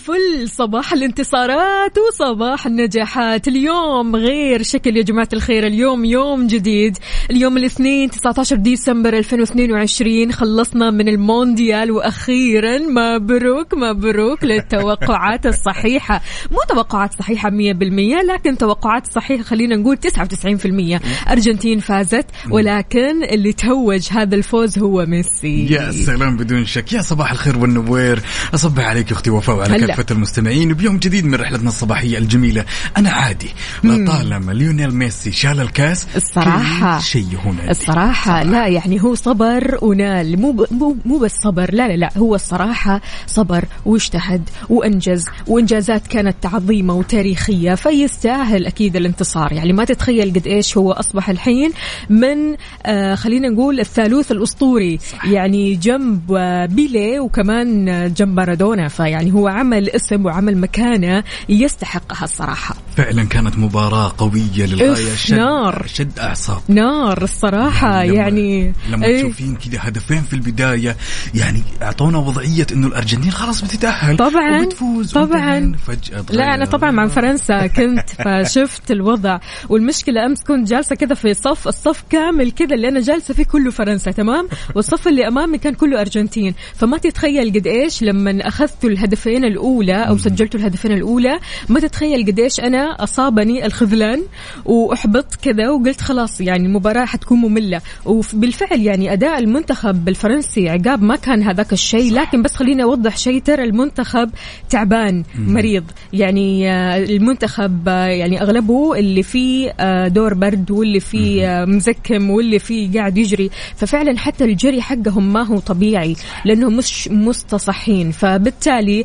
[0.00, 0.48] الفل.
[0.48, 3.48] صباح الانتصارات وصباح النجاحات.
[3.48, 5.66] اليوم غير شكل يا جماعة الخير.
[5.66, 6.98] اليوم يوم جديد.
[7.30, 12.78] اليوم الاثنين 19 ديسمبر 2022 خلصنا من المونديال وأخيرا.
[12.78, 16.22] مبروك مبروك للتوقعات الصحيحة.
[16.50, 19.42] مو توقعات صحيحة 100% لكن توقعات صحيحة.
[19.42, 25.66] خلينا نقول 99% أرجنتين فازت ولكن اللي توج هذا الفوز هو ميسي.
[25.72, 26.92] يا سلام بدون شك.
[26.92, 28.20] يا صباح الخير والنوير.
[28.54, 32.64] أصبح عليك أختي وفاء وعلى كافه المستمعين بيوم جديد من رحلتنا الصباحية الجميلة.
[32.96, 33.48] أنا عادي.
[33.84, 40.40] لطالما ليونيل ميسي شال الكاس الصراحة كل شيء هنا الصراحة لا يعني هو صبر ونال.
[40.40, 42.10] مو ب- مو مو بس صبر لا لا لا.
[42.18, 49.52] هو الصراحة صبر واجتهد وأنجز وإنجازات كانت عظيمة وتاريخية فيستاهل أكيد الانتصار.
[49.52, 51.72] يعني ما تتخيل قد إيش هو أصبح الحين
[52.10, 54.98] من آه خلينا نقول الثالوث الأسطوري.
[55.12, 55.24] صح.
[55.24, 58.88] يعني جنب آه، بيلي وكمان آه، جنب مارادونا.
[58.88, 65.86] فيعني هو عمل اسم وعمل مكانة يستحقها الصراحة فعلا كانت مباراة قوية للغاية إف، نار.
[65.86, 69.18] شد أعصاب نار الصراحة لما- يعني لما إيه.
[69.22, 70.96] تشوفين كذا هدفين في البداية
[71.34, 75.72] يعني أعطونا وضعية إنه الأرجنتين خلاص بتتأهل طبعاً، وبتفوز طبعاً.
[75.86, 76.66] فجأة لا أنا تغير.
[76.66, 79.38] طبعا مع فرنسا كنت فشفت الوضع
[79.68, 83.70] والمشكلة أمس كنت جالسة كذا في صف الصف كامل كذا اللي أنا جالسة فيه كله
[83.70, 89.44] فرنسا تمام والصف اللي أمامي كان كله أرجنتين فما تتخيل قد إيش لما اخذتوا الهدفين
[89.70, 91.38] الأولى أو سجلتوا الهدفين الأولى.
[91.68, 94.22] ما تتخيل قد إيش أنا أصابني الخذلان
[94.64, 97.80] وأحبطت كذا وقلت خلاص يعني المباراة حتكون مملة.
[98.04, 103.40] وبالفعل يعني أداء المنتخب الفرنسي عقاب ما كان هذاك الشيء لكن بس خليني أوضح شيء.
[103.40, 104.30] ترى المنتخب
[104.70, 105.84] تعبان مريض.
[106.12, 112.58] يعني آه، المنتخب آه، يعني أغلبه اللي فيه آه، دور برد واللي فيه مزكم واللي
[112.58, 113.50] فيه قاعد يجري.
[113.76, 118.10] ففعلا حتى الجري حقهم ما هو طبيعي لأنهم مش مستصحين.
[118.10, 119.04] فبالتالي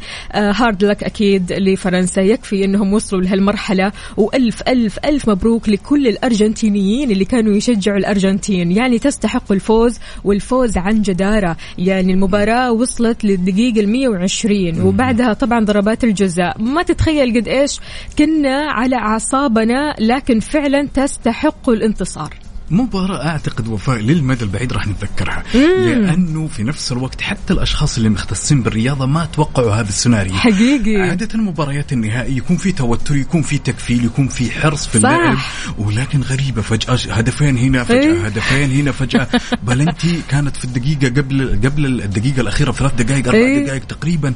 [0.55, 2.21] هارد لك أكيد لفرنسا.
[2.21, 8.71] يكفي إنهم وصلوا لهالمرحلة وألف ألف ألف مبروك لكل الأرجنتينيين اللي كانوا يشجعوا الأرجنتين.
[8.71, 11.57] يعني تستحق الفوز والفوز عن جدارة.
[11.77, 16.61] يعني المباراة وصلت للدقيقة ال 120 وبعدها طبعا ضربات الجزاء.
[16.61, 17.79] ما تتخيل قد إيش
[18.17, 22.44] كنا على أعصابنا لكن فعلا تستحق الانتصار.
[22.71, 28.61] مباراة أعتقد وفاء للمدى البعيد راح نتذكرها لأنه في نفس الوقت حتى الأشخاص اللي مختصين
[28.61, 34.05] بالرياضة ما توقعوا هذا السيناريو حقيقي عادة مباريات النهائي يكون في توتر يكون في تكفيل
[34.05, 34.95] يكون في حرص في.
[34.95, 35.37] اللعب
[35.77, 38.25] ولكن غريبة فجأة هدفين هنا فجأة إيه.
[38.25, 39.27] هدفين هنا فجأة
[39.67, 43.65] بلنتي كانت في الدقيقة قبل قبل الدقيقة الأخيرة ثلاث دقائق أربع إيه.
[43.65, 44.33] دقائق تقريبا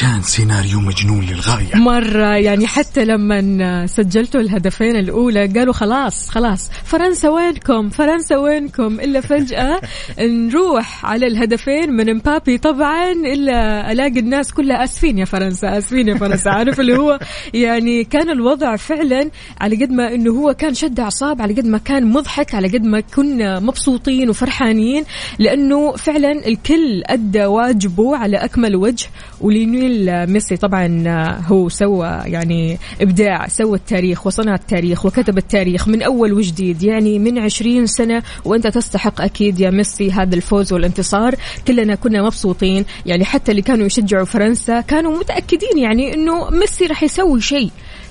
[0.00, 1.74] كان سيناريو مجنون للغاية.
[1.74, 9.20] مرة يعني حتى لما سجلتوا الهدفين الأولى قالوا خلاص خلاص فرنسا وينكم؟ فرنسا وينكم؟ إلا
[9.20, 9.80] فجأة
[10.20, 16.14] نروح على الهدفين من مبابي طبعا إلا ألاقي الناس كلها آسفين يا فرنسا آسفين يا
[16.14, 16.50] فرنسا.
[16.58, 17.18] عارف اللي هو؟
[17.54, 19.30] يعني كان الوضع فعلا
[19.60, 22.84] على قد ما إنه هو كان شد أعصاب على قد ما كان مضحك على قد
[22.84, 25.04] ما كنا مبسوطين وفرحانين
[25.38, 29.06] لأنه فعلا الكل أدى واجبه على أكمل وجه
[29.40, 31.04] وليونيل ميسي طبعا
[31.46, 36.82] هو سوى يعني إبداع سوى التاريخ وصنع التاريخ وكتب التاريخ من أول وجديد.
[36.82, 41.34] يعني من عشرين سنة وأنت تستحق أكيد يا ميسي هذا الفوز والانتصار.
[41.68, 47.02] كلنا كنا مبسوطين يعني حتى اللي كانوا يشجعوا فرنسا كانوا متأكدين يعني أنه ميسي راح
[47.02, 47.70] يسوي شيء.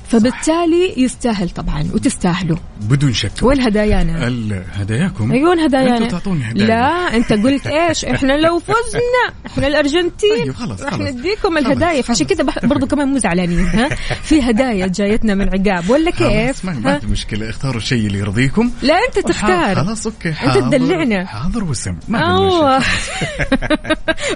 [0.09, 2.57] فبالتالي يستاهل طبعا وتستاهلوا.
[2.81, 3.31] بدون شك.
[3.41, 5.97] وين هدايانا ال- هداياكم أيوه هدايانا.
[5.97, 6.68] أنتوا تعطوني هدايا.
[6.68, 10.43] لا أنت قلت إيش؟ إحنا لو فزنا إحنا الأرجنتين.
[10.43, 10.99] طيب خلاص، راح.
[10.99, 12.02] نديكم الهدايا.
[12.02, 13.90] فعشان كذا برضو كمان مو زعلانين ها؟
[14.23, 15.90] في هدايا جايتنا من عقاب.
[15.90, 17.49] ولا كيف؟ ما؟ في مشكلة.
[17.49, 18.72] اختاروا الشيء اللي يرضيكم.
[18.81, 19.76] لا أنت تختار.
[19.76, 20.61] خلاص أوكي أنت حاضر.
[20.61, 21.26] تدلعنا.
[21.26, 21.96] حاضر وسم.
[22.08, 22.84] ما مشكلة.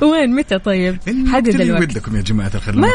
[0.12, 0.98] وين؟ متى طيب؟
[1.34, 1.82] حدد الوقت.
[1.82, 2.88] ودكم يا جماعة الخير ما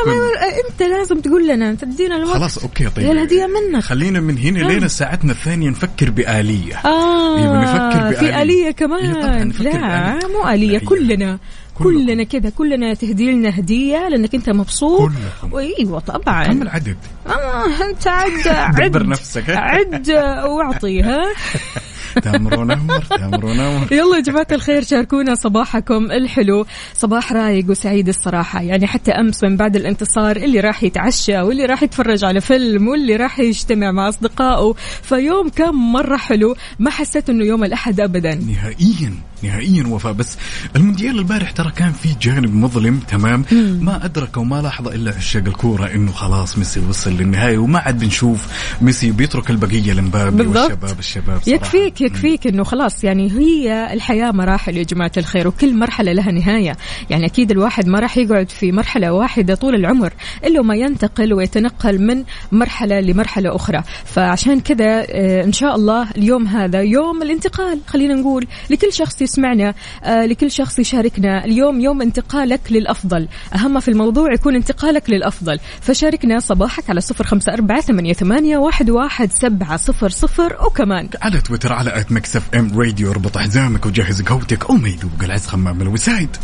[0.70, 2.36] أنت لازم تقول لنا تدينا الوقت.
[2.36, 4.68] خلاص أوكي طيب هي الهدية منك خلينا من هنا آه.
[4.68, 8.42] لين ساعتنا الثانية نفكر بآلية آه إيه، بنفكر في بآلية.
[8.42, 10.26] آلية إيه، طبعاً كمان نفكر لا بآلية.
[10.28, 11.38] مو آلية كلنا.
[11.74, 15.10] كلنا كذا كلنا تهدي لنا هدية لأنك أنت مبسوط
[15.42, 15.56] كلكم.
[15.58, 16.96] أيوه طبعا كم العدد
[17.26, 19.50] آه أنت عد عد دبر نفسك.
[19.50, 20.10] عد
[20.44, 21.22] واعطي ها
[22.20, 26.66] تامر ونمر تامر ونمر يلا يا جماعة الخير شاركونا صباحكم الحلو.
[26.94, 28.62] صباح رايق وسعيد الصراحة.
[28.62, 33.16] يعني حتى أمس من بعد الانتصار اللي راح يتعشى واللي راح يتفرج على فيلم واللي
[33.16, 34.74] راح يجتمع مع أصدقائه.
[35.02, 36.56] فيوم كان مرة حلو.
[36.78, 38.34] ما حسيت أنه يوم الأحد أبدا.
[38.34, 40.12] نهائيا نهائيا وفاء.
[40.12, 40.36] بس
[40.76, 43.44] المونديال البارح ترى كان في جانب مظلم تمام؟
[43.80, 48.46] ما أدرك وما لاحظ إلا عشاق الكورة إنه خلاص ميسي وصل للنهايه وما عاد بنشوف
[48.80, 50.46] ميسي بيترك البقية لمبابي.
[50.46, 51.54] والشباب الشباب صراحة.
[51.54, 56.76] يكفيك يكفيك إنه خلاص يعني هي الحياة مراحل يا جماعة الخير وكل مرحلة لها نهاية.
[57.10, 60.12] يعني أكيد الواحد ما راح يقعد في مرحلة واحدة طول العمر
[60.44, 63.82] إلا ما ينتقل ويتنقل من مرحلة لمرحلة أخرى.
[64.04, 69.74] فعشان كذا آه، إن شاء الله اليوم هذا يوم الانتقال خلينا نقول لكل شخص يسمعنا
[70.04, 71.44] آه، لكل شخص يشاركنا.
[71.44, 73.28] اليوم يوم انتقالك للأفضل.
[73.54, 75.58] أهم في الموضوع يكون انتقالك للأفضل.
[75.80, 81.72] فشاركنا صباحك على صفر خمسة أربعة ثمانية, واحد, واحد سبعة صفر صفر وكمان على تويتر
[81.72, 86.36] على Mix FM Radio اربط حزامك وجهز قهوتك وما يذوق العز خمام الوسايد.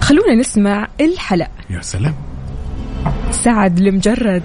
[0.00, 1.50] خلونا نسمع الحلقة.
[1.70, 2.14] يا سلام.
[3.30, 4.42] سعد لمجرد.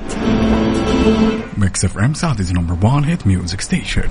[1.57, 4.09] Mix FM Saudi's number 1 hit music station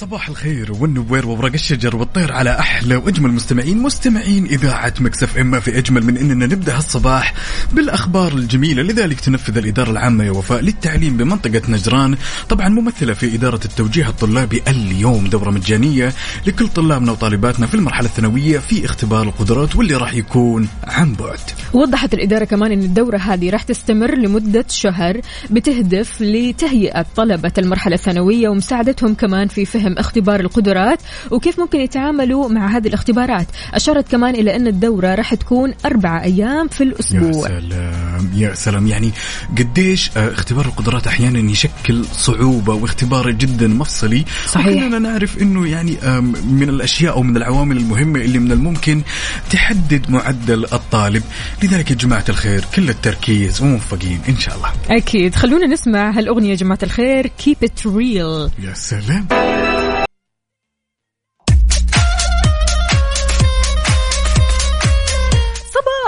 [0.00, 5.46] صباح الخير والنوير وورق الشجر والطير على أحلى وأجمل مستمعين مستمعين إذاعة Mix FM.
[5.50, 7.34] ما في أجمل من إننا نبدأ هالصباح
[7.72, 12.16] بالأخبار الجميلة لذلك تنفذ الإدارة العامة يا وفاء للتعليم بمنطقة نجران.
[12.48, 16.12] طبعا ممثلة في إدارة التوجيه الطلابي اليوم دورة مجانية
[16.46, 21.40] لكل طلابنا وطالباتنا في المرحلة الثانوية في اختبار القدرات واللي راح يكون عن بعد.
[21.72, 25.20] وضحت الإدارة كمان أن الدورة هذه راح تستمر لمدة شهر
[25.50, 30.98] بتهدف لتهيئة طلبة المرحلة الثانوية ومساعدتهم كمان في فهم اختبار القدرات
[31.30, 33.46] وكيف ممكن يتعاملوا مع هذه الاختبارات.
[33.74, 38.86] أشارت كمان إلى أن الدورة راح تكون أربعة أيام في يا الأسبوع سلام يا سلام.
[38.86, 39.10] يعني
[39.58, 44.24] قديش آه، اختبار القدرات أحيانا يشكل صعوبة واختبار جدا مفصلي.
[44.46, 44.66] صحيح.
[44.66, 49.02] وكلنا نعرف إنه يعني آم، من الأشياء أو من العوامل المهمة اللي من الممكن
[49.50, 51.22] تحدد معدل الطالب.
[51.62, 54.68] لذلك يا جماعة الخير كل التركيز وموفقين إن شاء الله.
[54.90, 55.34] أكيد.
[55.34, 58.50] خلونا نسمع هالأغنية يا جماعة الخير Keep it real.
[58.64, 59.26] يا سلام.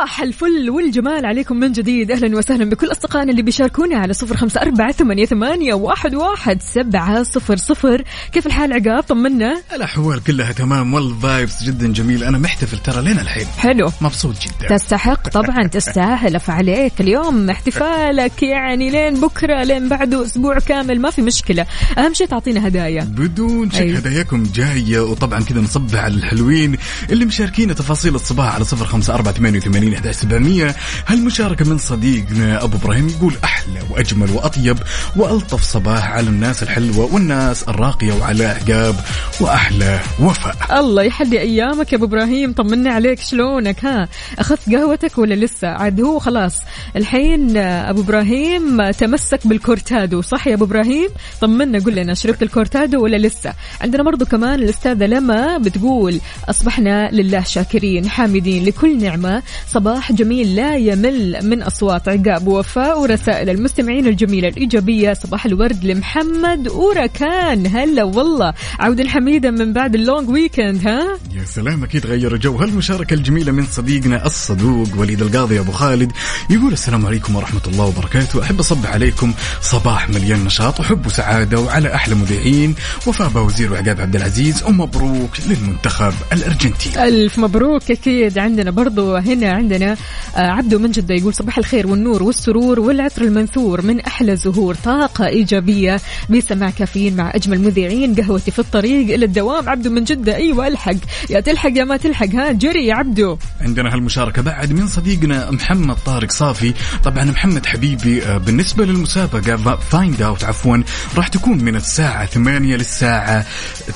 [0.03, 2.11] صباح الفل والجمال عليكم من جديد.
[2.11, 7.23] أهلا وسهلا بكل أصدقائنا اللي بيشاركونا على صفر خمسة أربعة ثمانية, ثمانية واحد, واحد سبعة
[7.23, 8.05] صفر صفر.
[8.33, 9.63] كيف الحال عقاب؟ طمنا.
[9.75, 10.95] الأحوال كلها تمام.
[10.95, 12.25] والفايبس جدا جميل.
[12.25, 13.47] أنا محتفل ترى لين الحين.
[13.59, 13.93] حلو.
[14.01, 14.77] مبسوط جدا.
[14.77, 16.41] تستحق طبعا تستاهل.
[16.41, 21.01] فعليك اليوم احتفالك يعني لين بكرة لين بعده أسبوع كامل.
[21.01, 21.67] ما في مشكلة.
[21.99, 23.05] أهم شيء تعطينا هدايا.
[23.05, 23.99] بدون شك أي.
[23.99, 25.01] هداياكم جاية.
[25.01, 26.77] وطبعا كذا نصبح على الحلوين.
[27.11, 30.75] اللي مشاركين تفاصيل الصباح على صفر خمسة أربعة ثمانية وثمانين أحد سبعمية
[31.07, 34.79] هالمشاركة من صديقنا أبو إبراهيم يقول أحلى وأجمل وأطيب
[35.17, 38.95] وألطف صباح على الناس الحلوة والناس الراقية وعلى عقاب
[39.41, 40.81] وأحلى وفاء.
[40.81, 44.09] الله يحلي أيامك يا أبو إبراهيم طمنا عليك شلونك؟ ها
[44.39, 46.57] أخذت قهوتك ولا لسه؟ عاد هو خلاص.
[46.97, 51.09] الحين أبو إبراهيم تمسك بالكورتادو صح يا أبو إبراهيم؟
[51.41, 57.43] طمنا قول لنا شربت الكورتادو ولا لسه؟ عندنا برضو كمان الأستاذة لما بتقول أصبحنا لله
[57.43, 64.49] شاكرين حامدين لكل نعمة صباح جميل لا يمل من أصوات عقاب ووفاء ورسائل المستمعين الجميلة
[64.49, 65.13] الإيجابية.
[65.13, 68.55] صباح الورد لمحمد وركان هلا والله.
[68.79, 73.53] عودا حميدا من بعد ال long weekend ها؟ يا سلام أكيد غيروا جو هالمشاركة الجميلة
[73.53, 76.13] من صديقنا الصدوق وليد القاضي أبو خالد
[76.51, 78.43] يقول السلام عليكم ورحمة الله وبركاته.
[78.43, 82.75] أحب أصبح عليكم صباح مليان نشاط وحب وسعادة وعلى أحلى مذيعين.
[83.07, 88.39] وفاء وزير وعقاب عبد العزيز ومبروك للمنتخب الارجنتيني ألف مبروك أكيد.
[88.39, 89.97] عندنا برضو هنا عندنا آه،
[90.37, 96.01] عبدو من جدة يقول صباح الخير والنور والسرور والعطر المنثور من أحلى زهور طاقة إيجابية
[96.31, 100.37] بسماع كافيين مع أجمل مذيعين قهوتي في الطريق إلى الدوام عبدو من جدة.
[100.37, 100.95] أيوة ألحق.
[101.31, 102.35] يا تلحق يا ما تلحق.
[102.35, 106.75] ها جري يا عبدو عندنا هالمشاركة بعد من صديقنا محمد طارق صافي.
[107.05, 110.77] طبعا محمد حبيبي آه، بالنسبة للمسابقة find out عفوا
[111.17, 113.47] راح تكون من الساعة 8 للساعة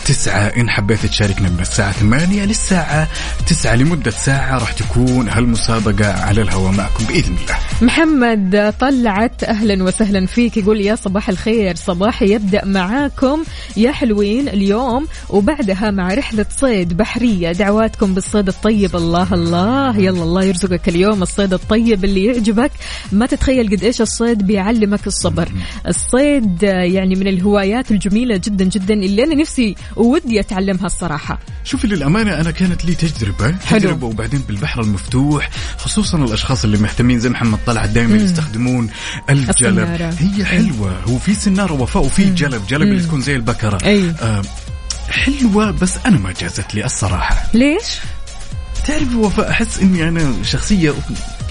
[0.04, 3.08] 9 إن حبيت تشاركنا من الساعة 8 للساعة
[3.46, 5.65] 9 لمدة ساعة راح تكون هالمسابقة.
[6.00, 7.56] على الهواء معكم بإذن الله.
[7.82, 10.56] محمد طلعت أهلا وسهلا فيك.
[10.56, 13.42] يقول يا صباح الخير صباحي يبدأ معاكم.
[13.76, 17.52] يا حلوين اليوم وبعدها مع رحلة صيد بحرية.
[17.52, 18.96] دعواتكم بالصيد الطيب.
[18.96, 19.98] الله الله.
[19.98, 22.70] يلا الله يرزقك اليوم الصيد الطيب اللي يعجبك.
[23.12, 25.48] ما تتخيل قد إيش الصيد بيعلمك الصبر.
[25.88, 31.38] الصيد يعني من الهوايات الجميلة جدا جدا اللي أنا نفسي ودي أتعلمها الصراحة.
[31.64, 33.80] شوفي للأمانة أنا كانت لي تجربة حلو.
[33.80, 38.88] تجربة وبعدين بالبحر المفتوح خصوصا الأشخاص اللي مهتمين زي محمد طلعت دائما يستخدمون
[39.30, 40.14] الجلب السنارة.
[40.18, 43.78] هي حلوة هو في سنارة وفاء وفي جلب جلب اللي تكون زي البكرة.
[43.84, 44.10] أي.
[44.20, 44.42] آه
[45.08, 47.44] حلوة بس أنا ما جازت لي الصراحة.
[47.54, 47.84] ليش؟
[48.86, 50.94] تعرف وفاء أحس إني أنا شخصية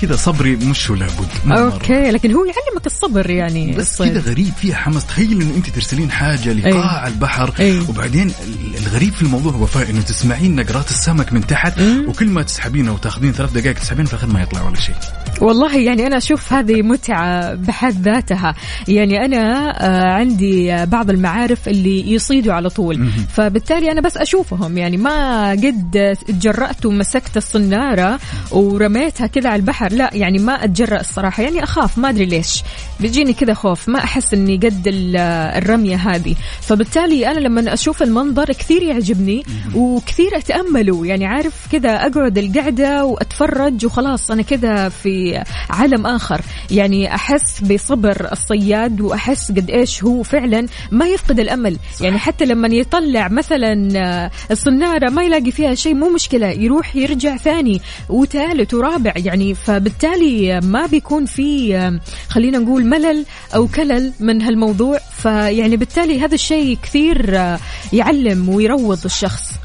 [0.02, 1.28] كذا صبري مش لابد.
[1.52, 4.02] أوكي لكن هو يعلمك الصبر يعني بس.
[4.02, 7.80] كذا غريب فيها حماس تخيل انه أنت ترسلين حاجة لقاع البحر أي.
[7.80, 12.94] وبعدين ال- الغريب في الموضوع وفاء إنه تسمعين نقرات السمك من تحت وكل ما تسحبينه
[12.94, 14.96] وتاخذين ثلاث دقائق تسحبين في الاخير ما يطلع ولا شيء.
[15.42, 18.56] والله يعني أنا أشوف هذه متعة بحد ذاتها.
[18.88, 23.10] يعني أنا آه، عندي بعض المعارف اللي يصيدوا على طول.
[23.34, 24.78] فبالتالي أنا بس أشوفهم.
[24.78, 28.20] يعني ما قد تجرأت ومسكت الصنارة
[28.52, 29.85] ورميتها كذا على البحر.
[29.94, 32.64] لا يعني ما أتجرأ الصراحة يعني أخاف ما أدري ليش.
[33.00, 35.18] بيجيني كذا خوف ما أحس إني قد ال-
[35.58, 36.36] الرمية هذه.
[36.62, 39.44] فبالتالي أنا لما أشوف المنظر كثير يعجبني
[39.76, 41.06] وكثير أتأمله.
[41.06, 46.42] يعني عارف كذا أقعد القعدة وأتفرج وخلاص أنا كذا في عالم آخر.
[46.72, 51.78] يعني أحس بصبر الصياد وأحس قد إيش هو فعلا ما يفقد الأمل.
[52.02, 57.38] يعني حتى لما يطلع مثلا آه، الصنارة ما يلاقي فيها شيء مو مشكلة يروح يرجع
[57.38, 59.14] ثاني وثالث ورابع.
[59.16, 65.00] يعني فبالتالي ما بيكون في خلينا نقول ملل أو كلل من هالموضوع.
[65.18, 67.60] فيعني بالتالي هذا الشيء كثير آه،
[67.94, 69.65] يعلم ويروض الشخص.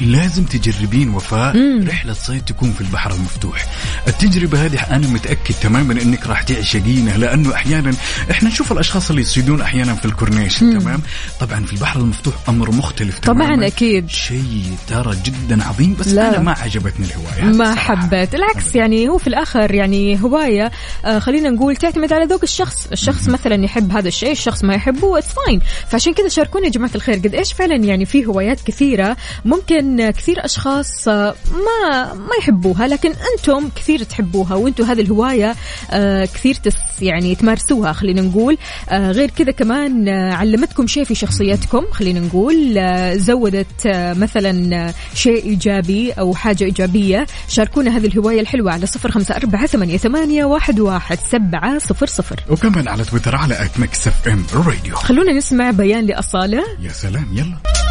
[0.00, 1.88] لازم تجربين وفاء مم.
[1.88, 3.66] رحلة صيد تكون في البحر المفتوح.
[4.08, 7.92] التجربة هذه أنا متأكد تماما أنك راح تعشقينها لأنه أحيانا
[8.30, 11.00] إحنا نشوف الأشخاص اللي يصيدون أحيانا في الكورنيش تمام؟
[11.40, 13.66] طبعا في البحر المفتوح أمر مختلف طبعاً تماما.
[13.66, 14.08] أكيد.
[14.10, 16.28] شيء ترى جدا عظيم بس لا.
[16.28, 17.96] أنا ما عجبتني الهواية ما صراحة.
[17.96, 18.34] حبيت.
[18.34, 20.70] العكس يعني هو في الآخر يعني هواية
[21.04, 22.86] آه خلينا نقول تعتمد على ذوق الشخص.
[22.92, 26.90] الشخص مثلا يحب هذا الشيء الشخص ما يحبه it's fine فعشان كذا شاركوني يا جماعة
[26.94, 33.12] الخير قد إيش فعلا يعني في هوايات كثيرة ممكن كثير أشخاص ما ما يحبوها لكن
[33.36, 35.54] أنتم كثير تحبوها وأنتم هذه الهواية
[35.90, 38.58] آه كثير تس يعني تمارسوها خلينا نقول.
[38.88, 42.80] آه غير كذا كمان آه علمتكم شيء في شخصيتكم خلينا نقول.
[43.18, 47.26] زودت مثلا شيء إيجابي أو حاجة إيجابية.
[47.48, 52.40] شاركونا هذه الهواية الحلوة على صفر خمسة أربعة ثمانية, ثمانية واحد, واحد سبعة صفر صفر.
[52.50, 56.64] وكمان على تويتر على at Mix FM Radio خلونا نسمع بيان لأصالة.
[56.82, 57.87] يا سلام يلا.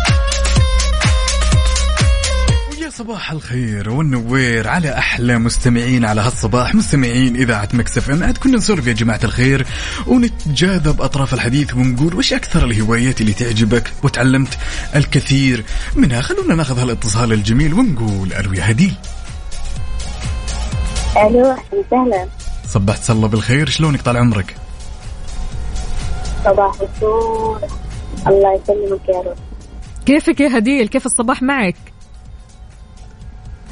[2.97, 6.75] صباح الخير والنوير على أحلى مستمعين على هالصباح.
[6.75, 9.67] مستمعين إذاعة Mix FM عاد كنا نسولف يا جماعة الخير
[10.07, 14.57] ونتجاذب أطراف الحديث ونقول وش أكثر الهوايات اللي تعجبك وتعلمت
[14.95, 15.63] الكثير
[15.95, 16.21] منها.
[16.21, 18.93] خلونا ناخذ هالاتصال الجميل ونقول ألو يا هدي.
[21.17, 22.27] ألو أهلا وسهلا.
[22.67, 23.69] صبحت الله بالخير.
[23.69, 24.55] شلونك طال عمرك؟
[26.45, 27.61] صباح النور
[28.27, 29.37] الله يسلمك يا رب.
[30.05, 31.75] كيفك يا هديل؟ كيف الصباح معك؟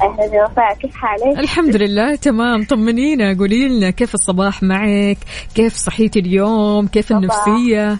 [0.02, 2.64] أهلا وفاء كيف حالك؟ الحمد لله تمام.
[2.64, 5.18] طمنينا قولي لنا كيف الصباح معك؟
[5.54, 7.18] كيف صحيتي اليوم؟ كيف صباح.
[7.18, 7.98] النفسية؟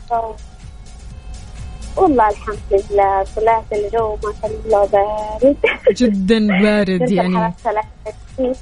[1.97, 5.57] والله الحمد لله طلعت الجو ما شاء الله بارد.
[5.97, 7.29] جدا بارد يعني.
[7.29, 8.55] الحرارة 33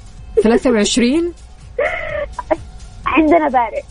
[0.43, 1.33] 23
[3.05, 3.83] عندنا بارد.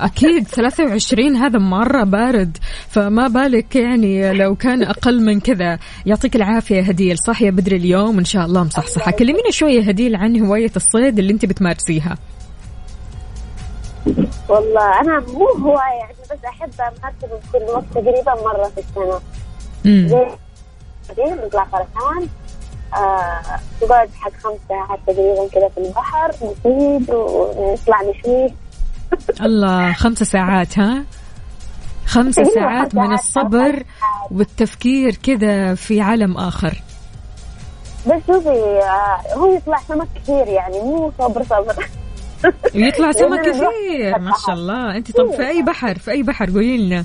[0.00, 2.58] أكيد 23 هذا مرة بارد.
[2.88, 5.78] فما بالك يعني لو كان أقل من كذا.
[6.06, 7.16] يعطيك العافية هديل.
[7.26, 9.10] صح يا بدر اليوم؟ إن شاء الله مصحصحة.
[9.10, 12.16] كلمينا شوية هديل عن هواية الصيد اللي أنت بتمارسيها.
[14.48, 17.84] والله أنا مو هواية يعني بس أحب امارسه بكل وقت.
[17.94, 19.20] تقريبا مرة في السنة.
[21.16, 22.28] زي نطلع فرسان.
[22.94, 23.42] آه
[23.82, 28.54] نقعد حق خمس ساعات تقريبا كذا في البحر نصيد ونطلع نشوي.
[29.42, 31.04] الله خمسة ساعات ها؟
[32.06, 33.12] خمسة أيوة، ساعات من.
[33.12, 33.82] الصبر
[34.30, 36.82] والتفكير كذا في عالم آخر.
[38.06, 41.86] بس شوفي آه هو يطلع سمك كثير يعني مو صبر صبر.
[42.74, 44.96] ويطلع سمك كثير ما شاء الله.
[44.96, 47.04] أنت طب في أي بحر في أي بحر؟ قولي لنا.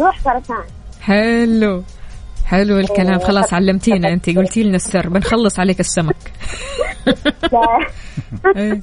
[0.00, 0.64] نروح فرسان
[1.00, 1.82] حلو.
[2.46, 3.18] حلو الكلام.
[3.20, 4.30] خلاص علمتينا أنت.
[4.30, 5.08] قلتي لنا السر.
[5.08, 6.16] بنخلص عليك السمك.
[8.56, 8.80] إيه.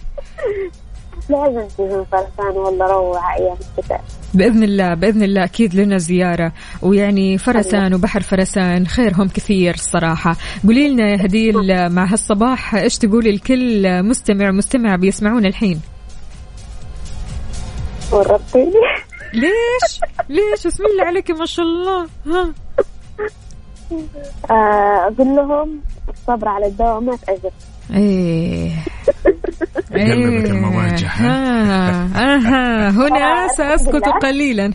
[1.30, 6.52] لازم تجون فرسان والله روعة أيام الشتاء بإذن الله بإذن الله أكيد لنا زيارة.
[6.82, 13.32] ويعني فرسان وبحر فرسان خيرهم كثير الصراحه قولي لنا يا هديل مع هالصباح إيش تقولي
[13.32, 15.82] لكل مستمع ومستمعه بيسمعونا الحين؟
[18.12, 18.72] وربتني
[19.34, 20.00] ليش؟
[20.30, 22.08] ليش؟ بسم الله عليك ما شاء الله.
[22.26, 22.54] ها.
[24.50, 27.52] آه أقول لهم الصبر على الدوامات أجر
[27.94, 28.72] إيه.
[29.92, 32.90] قلبت المواجع، ها؟ آها.
[32.90, 34.74] هنا سأسكت قليلا.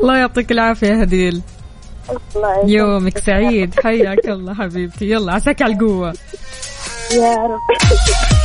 [0.00, 1.42] الله يعطيك العافية هديل.
[2.66, 3.74] يومك سعيد.
[3.84, 5.10] حياك الله حبيبتي.
[5.10, 6.14] يلا عساك على القوة.
[7.12, 8.39] يا رب.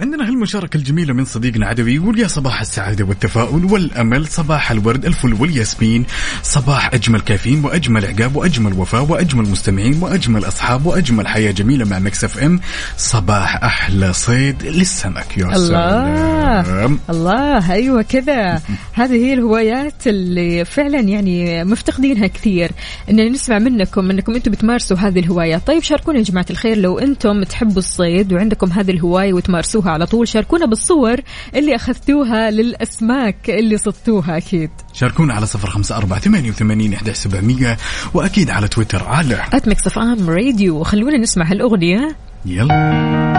[0.00, 5.34] عندنا هالمشاركة الجميلة من صديقنا عدوي يقول يا صباح السعادة والتفاؤل والأمل صباح الورد الفل
[5.34, 6.06] والياسمين
[6.42, 11.98] صباح أجمل كافيين وأجمل عقاب وأجمل وفاء وأجمل مستمعين وأجمل أصحاب وأجمل حياة جميلة مع
[11.98, 12.60] مكسف أم.
[12.96, 16.62] صباح أحلى صيد للسمك يا الله.
[16.62, 16.98] سلام.
[17.10, 18.62] الله أيوه كذا.
[18.92, 22.70] هذه هي الهوايات اللي فعلا يعني مفتقدينها كثير
[23.10, 27.42] ان نسمع منكم إنكم أنتم بتمارسوا هذه الهوايات طيب شاركونا يا جماعة الخير لو أنتم
[27.42, 30.28] تحبوا الصيد وعندكم هذه الهواية وتمارسوها على طول.
[30.28, 31.16] شاركونا بالصور
[31.54, 34.70] اللي أخذتوها للأسماك اللي صدتوها أكيد.
[34.92, 37.76] شاركونا على صفر خمسة أربعة ثمانية وثمانين إحدى سبعمية
[38.14, 42.16] وأكيد على تويتر على at Mix FM Radio خلونا نسمع هالأغنية
[42.46, 43.30] يلا.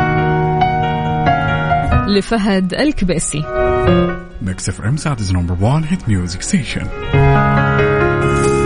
[2.07, 3.43] لفهد الكبيسي
[4.41, 6.87] Mix FM Saudi's number 1 hit music station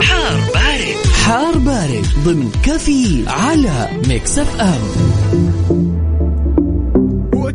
[0.02, 1.08] حار بارد.
[1.26, 4.82] حار بارد ضمن كفي على Mix FM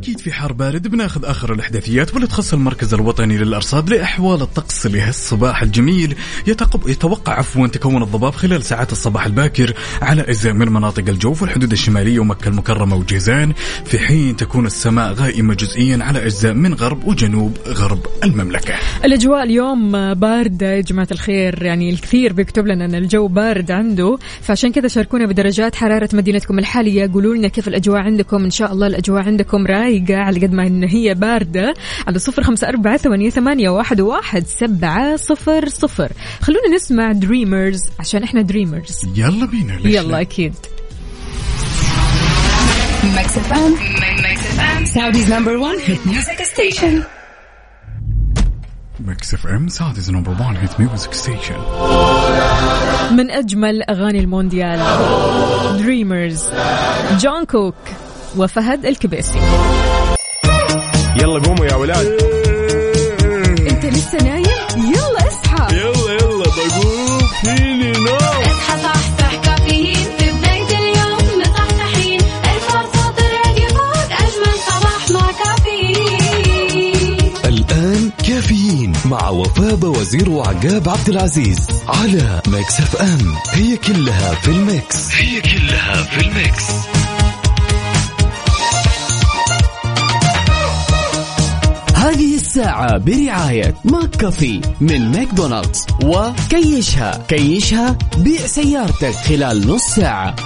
[0.00, 5.62] واكيد في حار بارد بناخذ آخر الإحداثيات واللي تخص المركز الوطني للأرصاد لأحوال الطقس لهالصباح
[5.62, 6.14] الجميل.
[6.47, 11.73] يتقب يتوقع عفوا تكون الضباب خلال ساعات الصباح الباكر على أجزاء من مناطق الجوف والحدود
[11.73, 13.52] الشمالية ومكة المكرمة وجيزان.
[13.85, 18.75] في حين تكون السماء غائمة جزئيا على أجزاء من غرب وجنوب غرب المملكة.
[19.04, 21.62] الأجواء اليوم باردة يا جماعة الخير.
[21.62, 24.19] يعني الكثير بيكتب لنا أن الجو بارد عنده.
[24.42, 27.11] فعشان كذا شاركونا بدرجات حرارة مدينتكم الحالية.
[27.12, 28.45] قولوا لنا كيف الأجواء عندكم.
[28.45, 31.75] إن شاء الله الأجواء عندكم رايقة على قد ما إن هي باردة
[32.07, 38.23] على صفر خمسة أربعة ثمانية, ثمانية واحد, واحد سبعة صفر صفر خلونا نسمع Dreamers عشان
[38.23, 40.55] إحنا dreamers يلا بينا ليش يلا لا؟ أكيد
[43.17, 43.73] Mix FM.
[44.27, 44.81] Mix FM.
[44.95, 47.05] Saudi's number one hit music station.
[49.07, 51.61] Mix FM Saudi's number 1 hit music station.
[53.17, 54.81] من أجمل أغاني المونديال
[55.79, 56.50] Dreamers
[57.19, 57.75] جونغ كوك
[58.37, 59.39] وفهد الكبيسي.
[61.17, 62.07] يلا قوموا يا ولاد.
[63.71, 64.45] انت لسه نايم؟
[64.77, 65.77] يلا اصحى.
[65.77, 67.19] يلا يلا بقوم.
[67.43, 68.17] فيني نوم.
[68.17, 69.95] اصحى صحصح كافيين.
[69.95, 72.21] في بداية اليوم مصحصحين
[72.54, 74.11] الفرصة الراديو فوق.
[74.13, 77.19] أجمل صباح مع كافيين.
[77.45, 83.35] الآن كافيين مع وفاء وزير وعقاب عبد العزيز على Mix FM.
[83.52, 85.15] هي كلها في ال mix.
[85.15, 86.65] هي كلها في ال mix.
[92.00, 100.36] هذه الساعة برعاية McCafé من ماكدونالدز وكيشها كيشها بيع سيارتك خلال نص ساعة.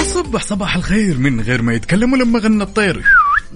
[0.00, 3.02] وصبح صباح الخير من غير ما يتكلم ولما غنى الطير.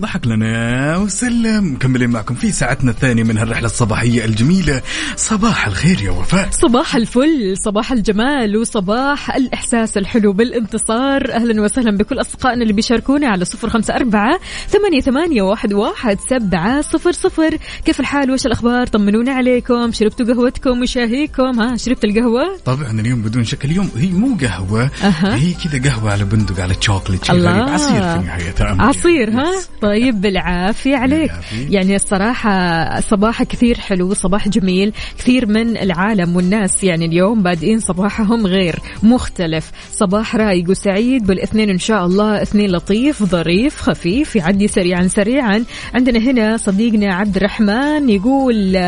[0.01, 0.97] ضحك لنا.
[0.97, 1.73] وسلم.
[1.75, 4.83] مكملين معكم في ساعتنا الثانية من هالرحلة الصباحية الجميلة.
[5.17, 6.49] صباح الخير يا وفاء.
[6.51, 7.55] صباح الفل.
[7.65, 11.33] صباح الجمال وصباح الإحساس الحلو بالانتصار.
[11.33, 16.81] أهلا وسهلا بكل أصدقائنا اللي بيشاركونا على صفر خمسة أربعة ثمانية, ثمانية واحد, واحد سبعة
[16.81, 17.59] صفر صفر.
[17.85, 19.93] كيف الحال؟ وش الأخبار؟ طمنونا عليكم.
[19.93, 23.65] شربتوا قهوتكم؟ وشاهيكم ها شربت القهوة؟ طبعا اليوم بدون شك.
[23.65, 24.91] اليوم هي مو قهوة.
[25.03, 25.35] أها.
[25.35, 27.51] هي كذا قهوة على بندق على تشوكلت شي الله.
[27.51, 27.69] غريب.
[27.69, 28.55] عصير في نهاية.
[28.61, 29.69] عصير ها؟ يس.
[29.91, 31.31] طيب بالعافية عليك.
[31.71, 38.47] يعني الصراحة صباح كثير حلو صباح جميل كثير من العالم والناس يعني اليوم بادئين صباحهم
[38.47, 39.71] غير مختلف.
[39.93, 45.65] صباح رايق وسعيد بالاثنين إن شاء الله اثنين لطيف ظريف خفيف يعدي سريعا سريعا.
[45.95, 48.79] عندنا هنا صديقنا عبد الرحمن يقول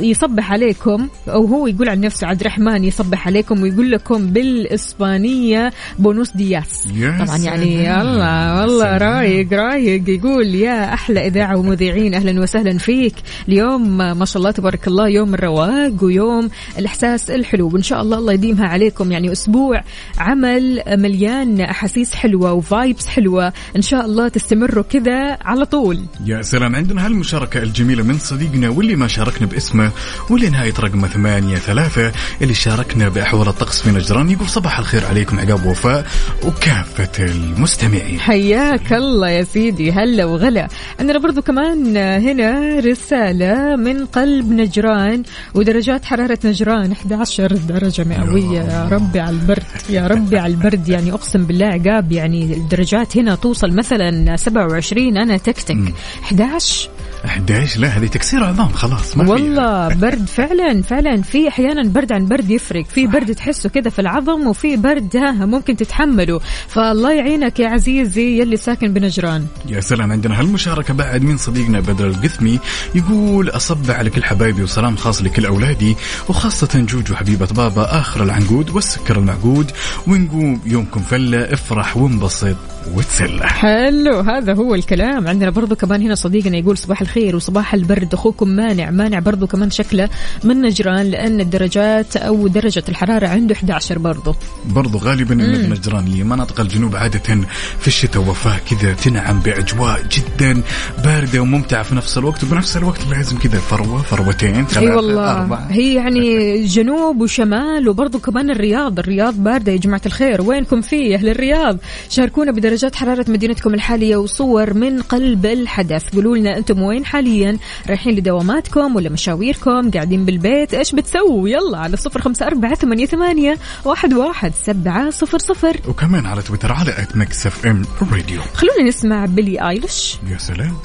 [0.00, 6.30] يصبح عليكم أو هو يقول عن نفسه عبد الرحمن يصبح عليكم ويقول لكم بالإسبانية بونوس
[6.30, 8.00] دياس يا طبعا يعني.
[8.02, 10.00] الله والله رايق رايق.
[10.08, 13.14] يقول يا أحلى إذاعة ومذيعين أهلا وسهلا فيك.
[13.48, 17.68] اليوم ما شاء الله تبارك الله يوم الرواق ويوم الإحساس الحلو.
[17.68, 19.12] وإن شاء الله الله يديمها عليكم.
[19.12, 19.82] يعني أسبوع
[20.18, 23.52] عمل مليان أحاسيس حلوة وفايبس حلوة.
[23.76, 26.00] إن شاء الله تستمروا كذا على طول.
[26.24, 26.76] يا سلام.
[26.76, 29.90] عندنا هالمشاركة الجميلة من صديقنا واللي ما شاركنا باسمه
[30.30, 35.38] واللي نهاية رقمه ثمانية ثلاثة اللي شاركنا بأحوال الطقس في نجران يقول صباح الخير عليكم
[35.38, 36.06] عقاب وفاء
[36.44, 38.20] وكافة المستمعين.
[38.20, 39.92] حياك الله يا سيدي.
[39.92, 40.68] هلا وغلا
[41.00, 45.22] عندنا برضو كمان هنا رسالة من قلب نجران
[45.54, 48.60] ودرجات حرارة نجران 11 درجة مئوية.
[48.60, 50.88] يا ربي على البرد يا ربي على البرد.
[50.88, 55.78] يعني أقسم بالله عقاب يعني الدرجات هنا توصل مثلا 27 أنا تكتك.
[56.22, 56.88] 11
[57.24, 62.26] 11 لا هذه تكسير عظام خلاص ما والله برد فعلا فعلا في أحيانا برد عن
[62.26, 66.40] برد يفرق في برد تحسه كده في العظم وفي برد ها ممكن تتحمله.
[66.68, 69.46] فالله يعينك يا عزيزي يلي ساكن بنجران.
[69.68, 72.58] يا سلام عندنا هالمشاركة بعد من صديقنا بدر القثمي
[72.94, 75.96] يقول أصب على كل حبايبي وسلام خاص لكل أولادي
[76.28, 79.70] وخاصة جوجو حبيبة بابا آخر العنقود والسكر المعقود
[80.06, 82.56] ونقوم يومكم فلة افرح وانبسط.
[82.94, 83.46] وتسلى.
[83.46, 85.28] حلو هذا هو الكلام.
[85.28, 88.14] عندنا برضو كمان هنا صديقنا يقول صباح الخير وصباح البرد.
[88.14, 90.08] أخوكم مانع مانع برضو كمان شكله
[90.44, 94.34] من نجران لأن الدرجات أو درجة الحرارة عنده 11 برضو.
[94.66, 97.40] برضو غالبا المدن النجرانية مناطق الجنوب عادة
[97.80, 100.62] في الشتاء وفاة كذا تنعم بأجواء جدا
[101.04, 102.44] باردة وممتعة في نفس الوقت.
[102.44, 105.32] وبنفس الوقت لازم كذا فروة فروتين إي ثلاثة والله.
[105.32, 105.66] أربعة.
[105.70, 110.42] هي يعني جنوب وشمال وبرضو كمان الرياض الرياض باردة يا جماعة الخير.
[110.42, 116.14] وينكم فيه أهل الرياض؟ شاركونا بدرجات حرارة مدينتكم الحالية وصور من قلب الحدث.
[116.14, 117.56] قولوا لنا أنتم وين حاليا؟
[117.88, 123.56] رايحين لدواماتكم ولا مشاويركم؟ قاعدين بالبيت؟ إيش بتسووا؟ يلا على صفر خمسة أربعة ثمانية, ثمانية
[123.84, 125.76] واحد, واحد سبعة صفر صفر.
[125.88, 127.82] وكمان على تويتر على at Mix FM
[128.12, 130.16] Radio خلونا نسمع بيلي آيليش.
[130.30, 130.76] يا سلام.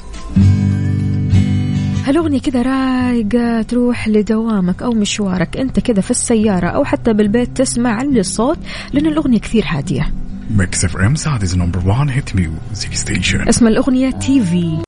[2.06, 8.02] هالأغنية كذا رايقة تروح لدوامك أو مشوارك أنت كذا في السيارة أو حتى بالبيت تسمع
[8.02, 8.58] الصوت
[8.92, 10.12] لأن الأغنية كثير هادية.
[10.50, 14.82] Mix FM Saudi's number 1 hit music station اسم الأغنية TV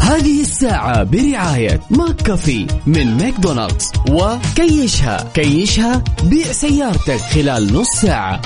[0.00, 8.42] هذه الساعة برعاية McCafé من ماكدونالدز وكيشها كيشها بيع سيارتك خلال نص ساعة.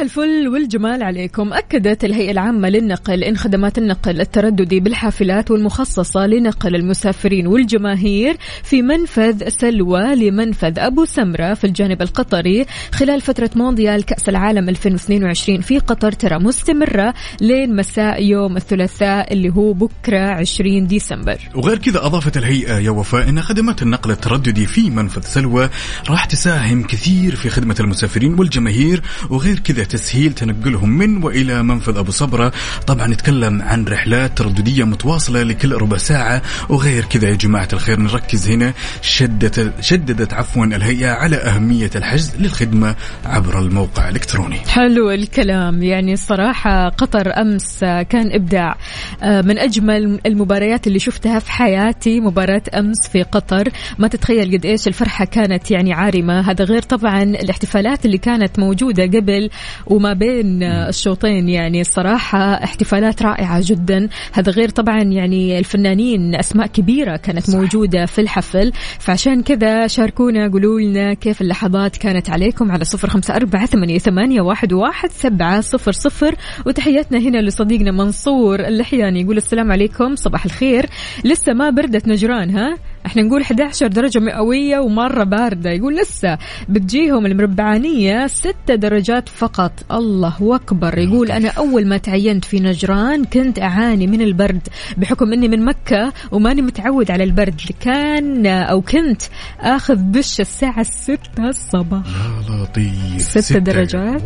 [0.00, 1.52] الفل والجمال عليكم.
[1.52, 9.48] أكدت الهيئة العامة للنقل إن خدمات النقل الترددي بالحافلات والمخصصة لنقل المسافرين والجماهير في منفذ
[9.48, 16.12] سلوى لمنفذ أبو سمرة في الجانب القطري خلال فترة مونديال كأس العالم 2022 في قطر
[16.12, 21.38] ترى مستمرة لين مساء يوم الثلاثاء اللي هو بكرة 20 ديسمبر.
[21.54, 25.70] وغير كذا أضافت الهيئة يا وفاء أن خدمات النقل الترددي في منفذ سلوى
[26.10, 32.10] راح تساهم كثير في خدمة المسافرين والجماهير وغير كذا تسهيل تنقلهم من وإلى منفذ أبو
[32.10, 32.52] صبرة.
[32.86, 38.00] طبعا نتكلم عن رحلات ترددية متواصلة لكل ربع ساعة وغير كذا يا جماعة الخير.
[38.00, 38.72] نركز هنا.
[39.02, 44.58] شدت شددت عفوا الهيئة على أهمية الحجز للخدمة عبر الموقع الإلكتروني.
[44.68, 45.82] حلو الكلام.
[45.82, 48.76] يعني الصراحة قطر أمس كان إبداع.
[49.22, 53.68] آه، من أجمل المباريات اللي شفتها في حياتي مباراة أمس في قطر.
[53.98, 56.50] ما تتخيل قد إيش الفرحة كانت يعني عارمة.
[56.50, 59.50] هذا غير طبعا الاحتفالات اللي كانت موجودة قبل
[59.86, 61.48] وما بين الشوطين.
[61.48, 64.08] يعني الصراحة احتفالات رائعة جدا.
[64.32, 68.72] هذا غير طبعا يعني الفنانين أسماء كبيرة كانت موجودة في الحفل.
[68.98, 74.40] فعشان كذا شاركونا قولوا لنا كيف اللحظات كانت عليكم على صفر خمسة أربعة ثمانية, ثمانية
[74.40, 76.34] واحد, واحد سبعة صفر صفر.
[76.66, 80.86] وتحياتنا هنا لصديقنا منصور اللحياني يقول السلام عليكم صباح الخير.
[81.24, 85.70] لسه ما بردت نجران ها؟ إحنا نقول 11 درجة مئوية ومرة باردة.
[85.70, 89.72] يقول لسه بتجيهم المربعانية 6 درجات فقط.
[89.92, 90.98] الله أكبر.
[90.98, 96.12] يقول أنا أول ما تعينت في نجران كنت أعاني من البرد بحكم أني من مكة
[96.32, 97.60] وماني متعود على البرد.
[97.80, 99.22] كان أو كنت
[99.60, 102.02] أخذ دش الساعة 6 الصباح.
[102.06, 103.22] يا لطيف.
[103.22, 104.22] ستة درجات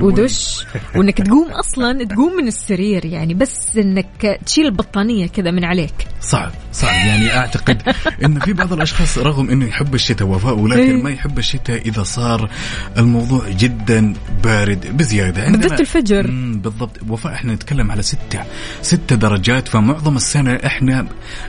[0.00, 0.66] ودش.
[0.96, 6.09] وإنك تقوم أصلا تقوم من السرير يعني بس إنك تشيل البطانية كذا من عليك.
[6.20, 7.06] صعب صعب.
[7.06, 7.82] يعني أعتقد
[8.24, 11.02] إن في بعض الأشخاص رغم إنه يحب الشتاء وفاء ولكن إيه.
[11.02, 12.50] ما يحب الشتاء إذا صار
[12.98, 15.42] الموضوع جدا بارد بزيادة.
[15.44, 16.26] عندنا- بالذات الفجر.
[16.54, 16.96] بالضبط.
[17.08, 18.40] وفاء إحنا نتكلم على ستة
[18.82, 19.68] ستة درجات.
[19.68, 21.06] فمعظم السنة إحنا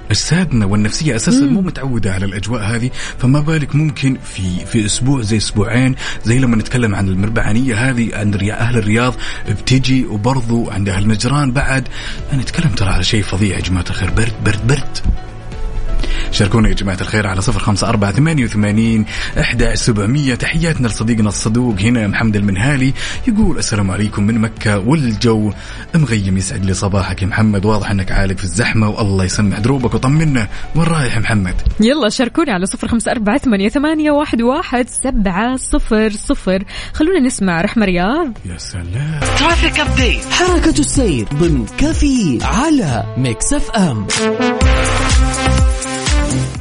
[0.10, 2.92] أجسادنا والنفسية أساسا مو متعودة على الأجواء هذه.
[3.20, 8.36] فما بالك ممكن في في أسبوع زي أسبوعين زي لما نتكلم عن المربعانية هذه عند
[8.44, 9.16] أهل الرياض
[9.50, 11.88] بتجي وبرضو عند أهل نجران بعد.
[12.34, 14.10] نتكلم ترى على شيء فظيع يا جماعة الخير.
[14.12, 15.02] برد برد برد
[16.32, 19.06] شاركونا يا جماعة الخير على صفر خمسة أربعة ثمانية وثمانين
[19.40, 20.36] إحدى سبعمية.
[20.36, 22.94] تحياتنا لصديقنا الصدوق هنا محمد المنهالي.
[23.28, 25.52] يقول السلام عليكم من مكة والجو
[25.96, 26.38] مغيم.
[26.38, 27.66] يسعد لي صباحك يا محمد.
[27.66, 30.48] واضح أنك عالق في الزحمة والله يسمع دروبك وطمنا.
[30.76, 35.56] وين رايح يا محمد؟ يلا شاركوني على صفر خمسة أربعة ثمانية, ثمانية واحد, واحد سبعة
[35.56, 36.64] صفر صفر.
[36.94, 38.38] خلونا نسمع رحمة رياض.
[38.46, 39.20] يا سلام.
[39.40, 44.08] traffic update حركة السير ضمن كافيين على Mix FM.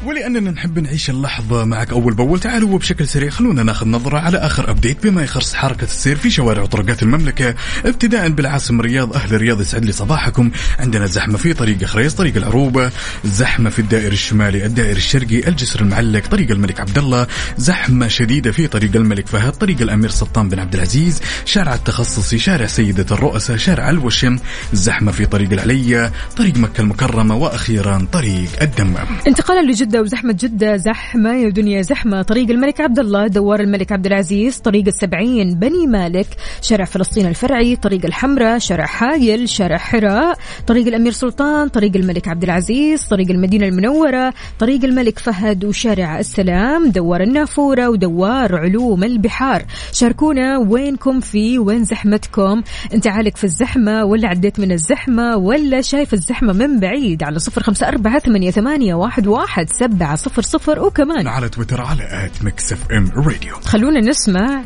[0.04, 2.40] ولأننا نحب نعيش اللحظة معك أول بأول.
[2.40, 6.62] تعالوا وبشكل سريع خلونا ناخذ نظرة على آخر update بما يخص حركة السير في شوارع
[6.62, 10.50] وطرقات المملكة ابتداء بالعاصمة الرياض أهل الرياض يسعد لي صباحكم.
[10.78, 12.90] عندنا زحمة في طريق خريص طريق العروبة
[13.24, 17.26] زحمة في الدائر الشمالي الدائر الشرقي الجسر المعلق طريق الملك عبد الله
[17.58, 22.66] زحمة شديدة في طريق الملك فهد طريق الأمير سلطان بن عبد العزيز شارع التخصصي شارع
[22.66, 24.38] سيدة الرؤساء شارع الوشم
[24.72, 29.06] زحمة في طريق العليا طريق مكة المكرمة وأخيرا طريق الدمام.
[29.26, 29.60] انتقالا
[29.90, 32.22] لجدة وزحمة جدة زحمة يا دنيا زحمة.
[32.22, 36.26] طريق الملك عبد الله دوار الملك عبد العزيز طريق السبعين بني مالك
[36.62, 42.42] شارع فلسطين الفرعي طريق الحمراء شارع حايل شارع حراء طريق الأمير سلطان طريق الملك عبد
[42.42, 49.64] العزيز طريق المدينة المنورة طريق الملك فهد وشارع السلام دوار النافورة ودوار علوم البحار.
[49.92, 52.62] شاركونا وينكم في وين زحمتكم؟
[52.94, 57.62] انت عالق في الزحمة ولا عديت من الزحمة ولا شايف الزحمة من بعيد؟ على صفر
[57.62, 59.79] خمسة أربعة ثمانية, ثمانية واحد, واحد.
[59.80, 61.28] سبعة صفر صفر وكمان.
[61.28, 63.56] على تويتر على at Mix FM Radio.
[63.60, 64.62] خلونا نسمع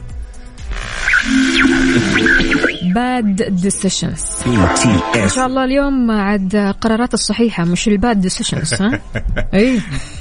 [2.94, 4.24] Bad Decisions
[5.16, 9.00] إن شاء الله اليوم عاد قرارات الصحيحة مش ال bad decisions ها؟
[9.55, 9.81] اي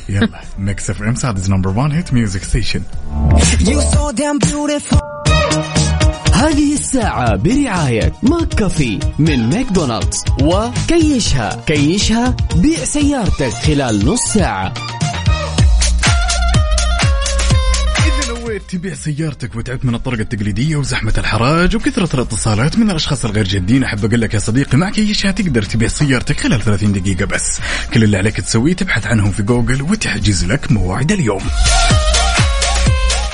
[0.10, 2.82] يلا Mix FM Saudi's number 1 hit music station
[6.34, 10.18] هذه الساعة برعاية McCafé من ماكدونالدز.
[10.42, 11.64] وكيشها.
[11.68, 14.74] كيشها بيع سيارتك خلال نص ساعة.
[18.30, 23.84] نويت تبيع سيارتك وتعبت من الطرق التقليدية وزحمة الحراج وكثرة الاتصالات من الأشخاص الغير جادين
[23.84, 27.60] أحب أقول لك يا صديقي معك إيشها تقدر تبيع سيارتك خلال 30 دقيقة بس.
[27.94, 31.42] كل اللي عليك تسويه تبحث عنهم في جوجل وتحجز لك موعد اليوم.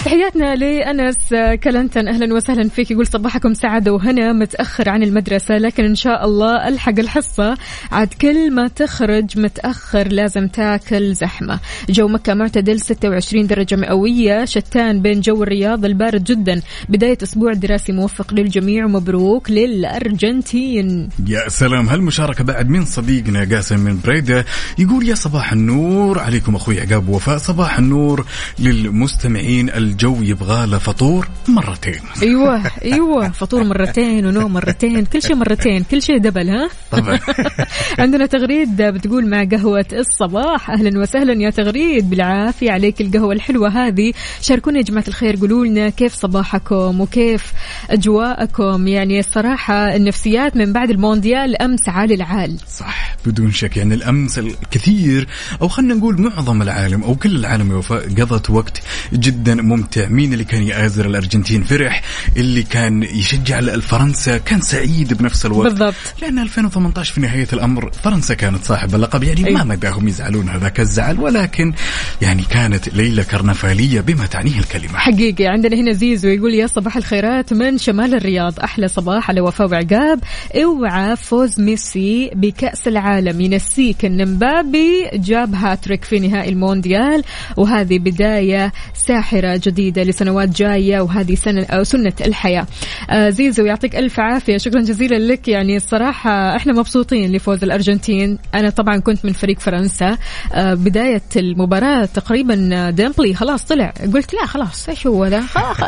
[0.06, 1.16] تحياتنا لأنس
[1.64, 2.08] كلنتن.
[2.08, 2.92] أهلا وسهلا فيك.
[2.92, 7.58] يقول صباحكم سعادة وهنا متأخر عن المدرسة لكن إن شاء الله ألحق الحصة.
[7.92, 11.60] عاد كل ما تخرج متأخر لازم تاكل زحمة.
[11.90, 14.46] جو مكة معتدل 26 درجة مئوية.
[14.46, 16.62] شتان بين جو الرياض البارد جدا.
[16.90, 18.86] بداية أسبوع دراسي موفق للجميع.
[18.86, 21.10] ومبروك للأرجنتين.
[21.28, 21.90] يا سلام.
[21.90, 24.46] هالمشاركة بعد من صديقنا قاسم من بريدة
[24.78, 26.20] يقول يا صباح النور.
[26.20, 27.38] عليكم أخوي عقاب وفاء.
[27.38, 28.26] صباح النور
[28.60, 32.00] للمستمعين الجو يبغى له فطور مرتين.
[32.22, 32.62] أيوه
[32.94, 37.20] أيوه فطور مرتين ونوم مرتين كل شيء مرتين كل شيء double ها؟ طبعا.
[38.00, 40.70] عندنا تغريد بتقول مع قهوة الصباح.
[40.72, 44.14] أهلا وسهلا يا تغريد بالعافية عليك القهوة الحلوة هذه.
[44.42, 47.54] شاركونا يا جماعة الخير قولوا لنا كيف صباحكم وكيف
[47.90, 48.88] أجواءكم.
[48.88, 52.58] يعني الصراحة النفسيات من بعد المونديال أمس عالي العال.
[52.80, 53.78] صح بدون شك.
[53.78, 55.28] يعني الأمس الكثير
[55.62, 58.82] أو خلينا نقول معظم العالم أو كل العالم يا وفاء قضت وقت
[59.14, 59.79] جدا ممتع.
[59.98, 62.02] مين اللي كان يآزر الأرجنتين فرح
[62.38, 65.72] اللي كان يشجع فرنسا كان سعيد بنفس الوقت.
[65.72, 65.96] بالضبط.
[66.22, 69.54] لأن 2018 في نهاية الأمر فرنسا كانت صاحب اللقب يعني أي.
[69.54, 71.74] ما مداهم يزعلون هذاك الزعل ولكن
[72.22, 74.98] يعني كانت ليلة كرنفالية بما تعنيه الكلمة.
[74.98, 79.72] حقيقي عندنا هنا زيزو يقول يا صباح الخيرات من شمال الرياض؟ أحلى صباح على وفاء
[79.72, 80.20] وعقاب.
[80.56, 83.42] اوعى فوز ميسي بكأس العالم.
[83.42, 87.24] ينسيك ان مبابي جاب هاتريك في نهائي المونديال
[87.58, 92.68] وهذه بداية ساحرة جديدة لسنوات جاية وهذه سنه أو سنة الحياة.
[93.10, 94.58] آه زيزو يعطيك ألف عافية.
[94.58, 95.48] شكرا جزيلا لك.
[95.48, 98.38] يعني الصراحة إحنا مبسوطين لفوز الأرجنتين.
[98.56, 100.18] أنا طبعا كنت من فريق فرنسا.
[100.54, 103.34] آه بداية المباراة تقريبا ديمبلي.
[103.34, 103.94] خلاص طلع.
[104.14, 105.42] قلت لا خلاص إيش هو ذا؟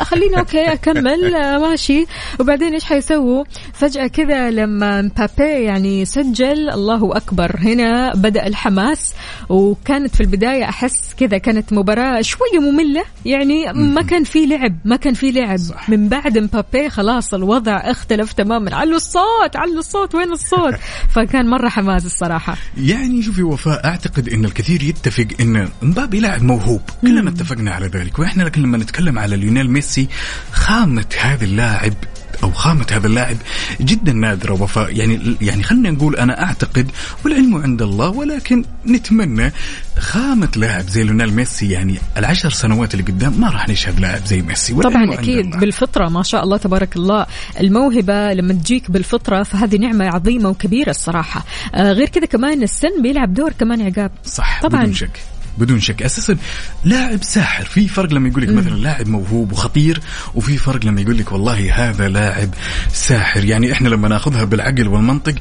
[0.04, 1.36] خليني okay أكمل.
[1.36, 2.06] آه ماشي.
[2.40, 7.56] وبعدين إيش حيسووا؟ فجأة كذا لما مبابي يعني سجل الله أكبر.
[7.60, 9.14] هنا بدأ الحماس.
[9.50, 13.04] وكانت في البداية أحس كذا كانت مباراة شوية مملة.
[13.26, 15.58] يعني ما كان في لعب ما كان في لعب.
[15.58, 15.90] صح.
[15.90, 18.76] من بعد مبابي خلاص الوضع اختلف تماما.
[18.76, 20.76] علوا الصوت علوا الصوت وين الصوت؟
[21.16, 22.58] فكان مرة حماس الصراحة.
[22.78, 26.82] يعني شوفي وفاء أعتقد إن الكثير يتفق إن مبابي لاعب موهوب.
[27.02, 30.08] كلنا اتفقنا على ذلك وإحنا لكن لما نتكلم على ليونيل ميسي
[30.52, 31.94] خامة هذا اللاعب
[32.44, 33.38] أو خامة هذا اللاعب
[33.82, 36.92] جدا نادره وفاء يعني يعني خلينا نقول أنا أعتقد
[37.26, 39.52] والعلم عند الله ولكن نتمنى
[40.00, 44.42] خامة لاعب زي ليونيل ميسي يعني العشر سنوات اللي قدام ما راح نشهد لاعب زي
[44.42, 45.50] ميسي طبعا أكيد.
[45.58, 47.26] بالفطرة ما شاء الله تبارك الله
[47.60, 53.34] الموهبة لما تجيك بالفطرة فهذه نعمة عظيمة وكبيرة الصراحة آه غير كذا كمان السن بيلعب
[53.34, 54.82] دور كمان عقاب صح طبعاً.
[54.82, 55.20] بدون شك
[55.58, 56.04] بدون شك.
[56.04, 56.38] أساسا
[56.84, 57.66] لاعب ساحر.
[57.66, 60.02] في فرق لما يقول لك مثلا لاعب موهوب وخطير
[60.36, 62.50] وفي فرق لما يقول لك والله هذا لاعب
[62.94, 63.46] ساحر.
[63.46, 65.36] يعني إحنا لما نأخذها بالعقل والمنطق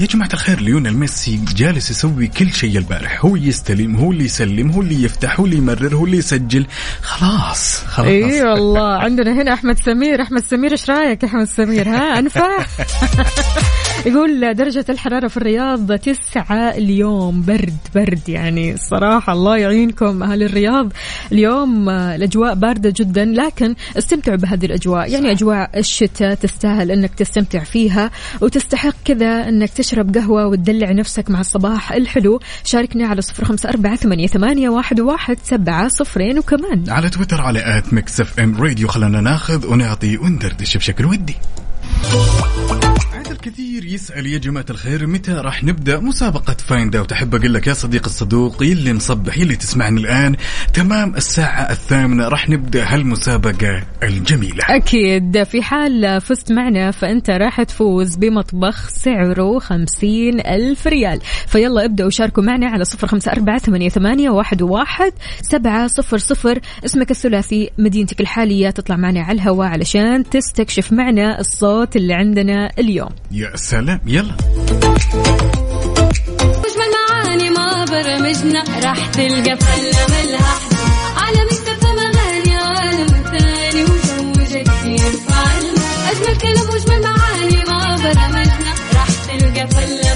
[0.00, 3.24] يا جماعة الخير ليونيل ميسي جالس يسوي كل شيء البارح.
[3.24, 6.66] هو يستلم هو اللي يسلم هو اللي يفتح هو اللي يمرر هو اللي يسجل.
[7.02, 8.06] خلاص خلاص.
[8.08, 8.96] إي والله.
[8.98, 10.22] عندنا هنا أحمد سمير.
[10.22, 12.48] أحمد سمير إيش رأيك يا أحمد سمير؟ ها أنفع؟
[14.06, 17.42] يقول درجة الحرارة في الرياض تسعة اليوم.
[17.42, 20.22] برد برد يعني الصراحة الله يعينكم.
[20.22, 20.92] أهل الرياض
[21.32, 25.10] اليوم آه، الأجواء باردة جدا لكن استمتعوا بهذه الأجواء.
[25.10, 31.40] يعني أجواء الشتاء تستاهل أنك تستمتع فيها وتستحق كذا أنك تشرب قهوة وتدلع نفسك مع
[31.40, 32.40] الصباح الحلو.
[32.64, 36.38] شاركنا على صفر خمسة أربعة ثمانية, ثمانية واحد, واحد سبعة صفرين.
[36.38, 41.36] وكمان على تويتر على at Mix FM Radio خلنا ناخذ ونعطي وندردش بشكل ودي.
[43.36, 47.72] الكثير يسأل يا جماعة الخير متى راح نبدأ مسابقة Find Out أحب أقول لك يا
[47.72, 50.36] صديق الصدوق يلي مصبح يلي تسمعني الآن
[50.74, 54.64] تمام الساعة الثامنة راح نبدأ هالمسابقة الجميلة.
[54.68, 61.20] أكيد في حال فزت معنا فأنت راح تفوز بمطبخ سعره خمسين ألف ريال.
[61.46, 66.60] فيلا ابدأوا شاركوا معنا على صفر خمسة أربعة ثمانية واحد, واحد سبعة صفر صفر.
[66.84, 73.10] اسمك الثلاثي مدينتك الحالية تطلع معنا على الهواء علشان تستكشف معنا الصوت اللي عندنا اليوم.
[73.30, 74.36] يا سلام يلا.
[76.62, 80.54] واجمل معاني ما برمجنا راح تلقى فلة ملها
[81.16, 85.16] على مكتب اغاني عالم ثاني وجو جديد
[86.10, 90.15] أجمل كلام واجمل معاني ما برمجنا راح تلقى فلة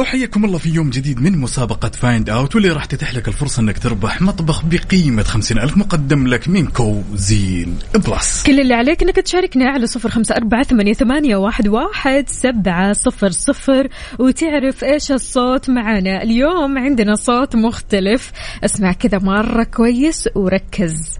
[0.00, 3.78] وحياكم الله في يوم جديد من مسابقة Find Out واللي راح تتيح لك الفرصة إنك
[3.78, 8.42] تربح مطبخ بقيمة خمسين ألف مقدم لك من Cuisine Plus.
[8.46, 13.30] كل اللي عليك إنك تشاركنا على صفر خمسة أربعة ثمانية, ثمانية واحد, واحد سبعة صفر
[13.30, 18.32] صفر وتعرف إيش الصوت معنا اليوم عندنا صوت مختلف.
[18.64, 21.18] اسمع كذا مرة كويس وركز.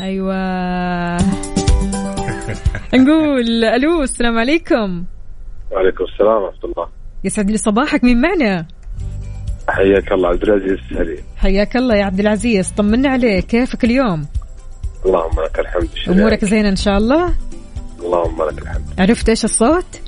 [0.00, 1.16] أيوه.
[2.94, 5.04] نقول ألو السلام عليكم.
[5.70, 6.88] وعليكم السلام ورحمة الله.
[7.24, 8.66] يسعد لي صباحك مين معنا؟
[9.68, 14.26] حياك الله عبد العزيز السهري حياك الله يا عبد العزيز طمنا عليك كيفك اليوم؟
[15.06, 17.34] اللهم لك الحمد أمورك؟ زينة إن شاء الله؟
[18.00, 18.84] اللهم لك الحمد.
[18.98, 20.00] عرفت إيش الصوت؟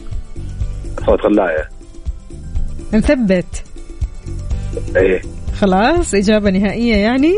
[1.06, 1.68] صوت غلاية
[2.92, 3.64] نثبت
[4.96, 5.22] إيه.
[5.60, 7.34] خلاص إجابة نهائية يعني؟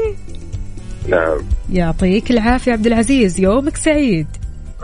[1.08, 1.38] نعم.
[1.72, 3.40] يعطيك العافية عبد العزيز.
[3.40, 4.26] يومك سعيد.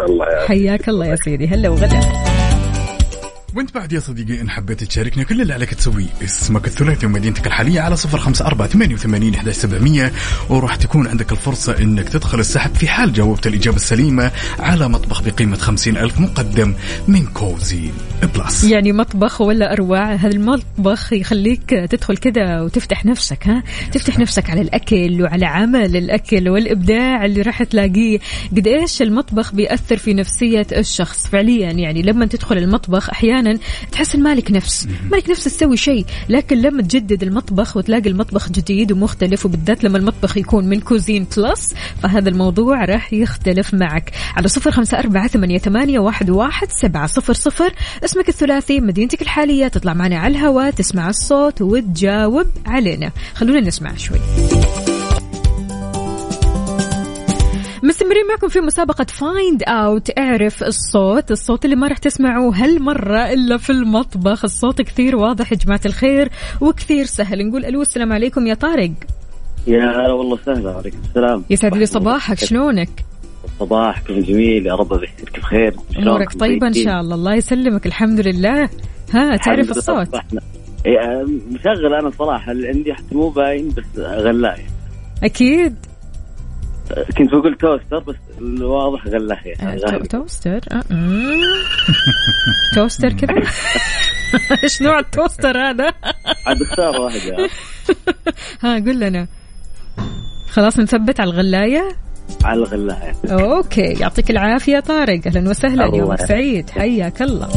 [0.01, 0.49] الله يعافيك.
[0.49, 1.47] حياك الله يا سيدي.
[1.47, 2.30] هلا وغلا
[3.54, 7.80] وانت بعد يا صديقي إن حبيت تشاركنا كل اللي عليك تسويه اسمك الثلاثي ومدينتك الحالية
[7.80, 10.12] على صفر خمسة أربعة ثمانية وثمانين إحدى سبعمية.
[10.48, 15.22] وراح تكون عندك الفرصة إنك تدخل السحب في حال جاوبت الإجابة السليمة على مطبخ
[15.58, 16.74] خمسين ألف مقدم
[17.08, 17.92] من Cuisine
[18.35, 18.64] Plus.
[18.64, 24.60] يعني مطبخ ولا أروع هذا المطبخ يخليك تدخل كذا وتفتح نفسك ها؟ تفتح نفسك على
[24.60, 28.18] الأكل وعلى عمل الأكل والإبداع اللي راح تلاقيه.
[28.56, 33.39] قد إيش المطبخ بيأثر في نفسية الشخص فعليا؟ يعني لما تدخل المطبخ أحيانا
[33.92, 34.88] تحس إن مالك نفس.
[35.11, 40.37] مالك نفس تسوي شيء لكن لما تجدد المطبخ وتلاقي المطبخ جديد ومختلف وبالذات لما المطبخ
[40.37, 44.12] يكون من Cuisine Plus فهذا الموضوع راح يختلف معك.
[44.37, 47.72] على صفر خمسة أربعة ثمانية, ثمانية واحد, واحد سبعة صفر صفر.
[48.05, 53.11] اسمك الثلاثي مدينتك الحالية تطلع معنا على الهواء تسمع الصوت وتجاوب علينا.
[53.35, 54.18] خلونا نسمع شوي.
[57.90, 63.57] مستمرين معكم في مسابقة Find Out اعرف الصوت الصوت اللي ما راح تسمعوه هالمرة إلا
[63.57, 64.44] في المطبخ.
[64.44, 67.48] الصوت كثير واضح يا جماعة الخير وكثير سهل.
[67.48, 68.46] نقول ألو السلام عليكم.
[68.46, 68.90] يا طارق.
[69.66, 70.70] يا هلا والله سهلا.
[70.70, 71.44] عليكم السلام.
[71.50, 72.90] يسعد لي صباحك شلونك؟
[73.61, 75.74] صباحكم جميل يا رب يذكرك بخير.
[75.98, 77.14] أمورك طيبة إن شاء الله.
[77.14, 77.87] الله يسلمك.
[77.87, 78.68] الحمد لله.
[79.14, 80.09] ها تعرف الصوت؟
[81.50, 82.53] مشغل أنا صراحة.
[82.53, 84.66] اللي عندي حتى مو باين بس غلاية.
[85.24, 85.76] أكيد.
[87.18, 91.40] كنت بقول toaster بس الواضح غلايه آه، تو- toaster آه، مم.
[92.74, 93.35] toaster كذا؟
[94.64, 95.85] إيش نوع ال toaster هذا؟
[96.46, 97.48] عاد اختار واحدة
[98.62, 99.26] ها قل لنا.
[100.50, 101.88] خلاص نثبت على الغلاية؟
[102.44, 103.12] على الغلاية.
[103.24, 105.20] okay يعطيك العافية طارق.
[105.26, 106.20] أهلا وسهلا يومك.
[106.26, 106.70] سعيد.
[106.70, 107.48] حياك الله.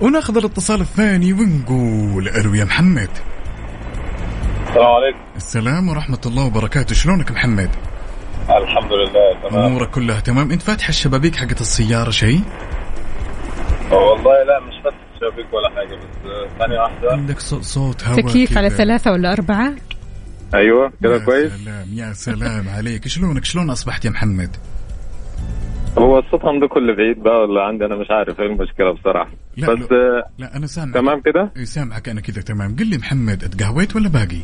[0.00, 3.08] وناخذ الاتصال الثاني ونقول ألو يا محمد.
[4.72, 5.18] السلام عليكم.
[5.36, 6.94] السلام ورحمة الله وبركاته.
[6.94, 7.70] شلونك محمد؟
[8.50, 9.64] الحمد لله تمام.
[9.64, 10.50] أمورك كلها تمام.
[10.50, 12.40] إنت فاتح الشبابيك حقت السيارة شيء؟
[13.90, 17.12] والله لا مش فتح شبك ولا حاجة بس آه، ثانية واحدة.
[17.12, 18.70] عندك صوت هواء تكييف على.
[18.70, 19.72] ثلاثة ولا أربعة؟
[20.54, 21.52] أيوه كده يا كويس.
[21.52, 23.08] سلام يا سلام عليك.
[23.08, 24.56] شلونك؟ شلون أصبحت يا محمد؟
[25.98, 28.40] هو الصوت عندكم اللي بعيد بقى ولا عندي؟ أنا مش عارف.
[28.40, 29.96] إيه المشكلة بصراحة؟ لا، بس لا.
[29.98, 30.94] آه، لا أنا سامعك.
[30.94, 32.76] تمام كده؟ إيه، سامعك أنا كذا تمام.
[32.76, 34.42] قل لي محمد أتقهويت ولا باقي؟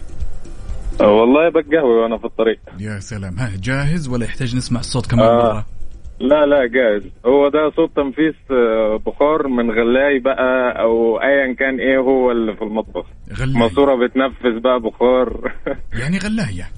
[1.01, 2.59] آه، والله بتقهوي وأنا في الطريق.
[2.81, 3.39] يا سلام.
[3.39, 5.53] ها جاهز ولا يحتاج نسمع الصوت كمان آه.
[5.53, 5.67] مرة؟
[6.21, 7.03] لا لا جاهز.
[7.27, 12.57] هو ده صوت تنفيذ آه، بخار من غلاي بقى أو ايا كان إيه هو اللي
[12.57, 13.07] في المطبخ.
[13.41, 15.53] غلاية ماسورة بتنفذ بقى بخار.
[16.01, 16.69] يعني غلاية.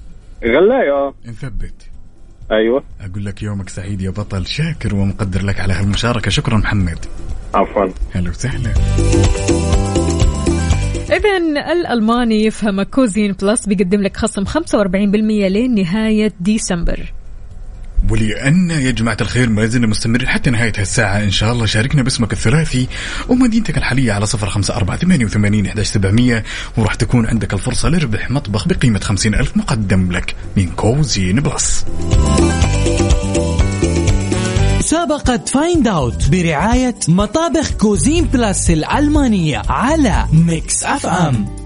[0.45, 1.13] غلاي آه.
[1.27, 1.90] نثبت.
[2.51, 2.83] أيوه.
[3.01, 4.47] أقول لك يومك سعيد يا بطل.
[4.47, 6.31] شاكر ومقدر لك على هالمشاركة.
[6.31, 7.05] شكرا محمد.
[7.53, 7.87] عفوا.
[8.11, 8.73] هلا وسهلا.
[11.11, 11.37] إذا
[11.71, 17.13] الألماني يفهمك Cuisine Plus بيقدم لك خصم 45% لين نهاية ديسمبر.
[18.11, 21.23] ولأن يا جماعة الخير ما زلنا مستمرين حتى نهاية هالساعة.
[21.23, 22.87] إن شاء الله شاركنا باسمك الثلاثي
[23.29, 26.43] ومدينتك الحالية على صفر خمسة أربعة ثمانية وثمانين إحداش سبعمية.
[26.77, 31.85] وراح تكون عندك الفرصة لربح مطبخ بقيمة خمسين ألف مقدم لك من Cuisine Plus.
[34.79, 41.60] مسابقة Find Out برعاية مطابخ Cuisine Plus الألمانية على Mix FM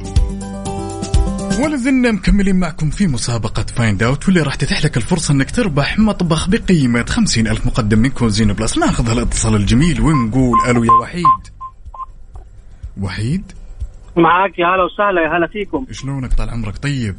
[1.64, 6.00] ولا زلنا مكملين معكم في مسابقة Find Out واللي راح تتيح لك الفرصة إنك تربح
[6.00, 11.24] مطبخ بقيمة خمسين ألف مقدم من Cuisine Plus ناخذ هالاتصال الجميل ونقول ألو يا وحيد.
[13.02, 13.52] وحيد؟
[14.18, 15.86] معاك يا هلا وسهلا يا هلا فيكم.
[15.92, 17.16] شلونك؟ طال عمرك طيب؟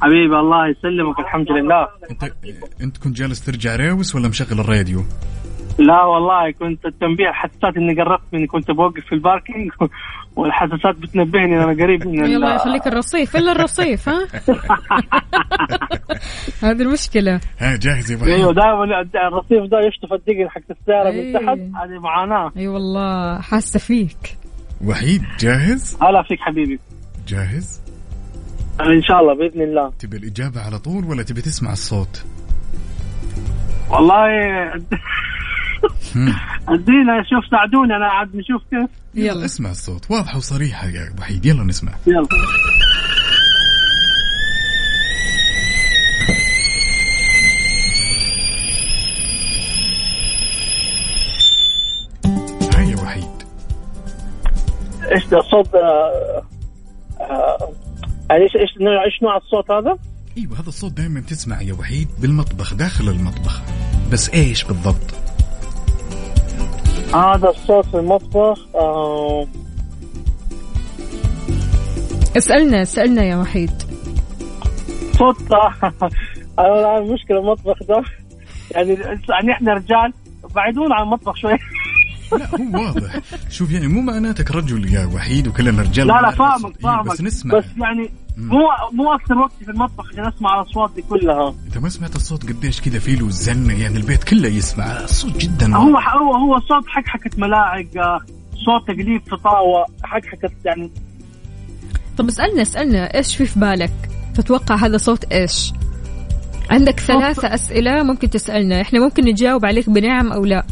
[0.00, 1.88] حبيبي الله يسلمك الحمد لله.
[2.10, 2.32] انت
[2.80, 5.04] أنت كنت جالس ترجع راوس ولا مشغل الراديو؟
[5.78, 9.70] لا والله كنت التنبيه حسيت اني قربت مني كنت بوقف في الباركينج
[10.36, 14.26] والحساسات بتنبهني إن أنا قريب من ال- يلا يخليك الرصيف إلا الرصيف ها؟
[16.70, 17.40] هذه المشكلة.
[17.58, 18.84] ها جاهز يا أيوه دائما
[19.28, 21.32] الرصيف ده يشطف الدقن حق السيارة من إيه.
[21.34, 22.52] تحت هذه معاناة.
[22.56, 24.36] أي والله حاسة فيك.
[24.84, 26.78] وحيد جاهز؟ هلا فيك حبيبي.
[27.28, 27.80] جاهز؟
[28.80, 29.92] إن شاء الله بإذن الله.
[29.98, 32.24] تبي الإجابة على طول ولا تبي تسمع الصوت؟
[33.90, 34.18] والله.
[36.68, 38.90] ادينا شوف ساعدوني أنا عاد نشوف كيف.
[39.14, 39.44] يلا.
[39.44, 41.46] اسمع الصوت واضحة وصريحة يا وحيد.
[41.46, 41.92] يلا نسمع.
[42.06, 42.28] يلا.
[52.76, 53.24] هيا وحيد.
[55.12, 56.42] إيش ده الصوت آه،
[57.20, 57.72] آه،
[58.30, 59.98] إيش إيش نوع إيش نوع الصوت هذا؟
[60.38, 63.62] أيوه هذا الصوت دائما تسمع يا وحيد بالمطبخ داخل المطبخ.
[64.12, 65.14] بس إيش بالضبط؟
[67.14, 69.46] هذا الصوت في المطبخ آه
[72.36, 73.70] اسألنا اسألنا يا وحيد.
[75.18, 75.36] صوت
[76.58, 78.02] أنا المشكلة المطبخ ده.
[78.70, 78.98] يعني
[79.28, 80.12] يعني إحنا رجال
[80.54, 81.52] بعيدون عن المطبخ شوي.
[82.32, 83.20] لا هو واضح.
[83.50, 86.76] شوف يعني مو معناتك رجل يا وحيد وكلنا رجال لا لا فاهمك.
[86.76, 87.12] إيه، فاهمك.
[87.12, 87.58] بس نسمع.
[87.58, 88.58] بس يعني مو
[88.92, 91.54] مو أكثر وقتي في المطبخ عشان أسمع الأصوات دي كلها.
[91.66, 94.84] انت ما سمعت الصوت قديش كذا فيه له زنه يعني البيت كله يسمع.
[94.84, 95.98] الصوت جدا هو.
[95.98, 98.20] هو هو صوت حكحكه ملاعق آه،
[98.64, 100.90] صوت تقليب في طاوه حكحكه يعني.
[102.18, 103.92] طب اسألنا اسألنا إيش في في بالك؟
[104.34, 105.72] تتوقع هذا صوت إيش؟
[106.70, 108.80] عندك ثلاثة أسئلة ممكن تسألنا.
[108.80, 110.64] إحنا ممكن نجاوب عليك بنعم أو لا.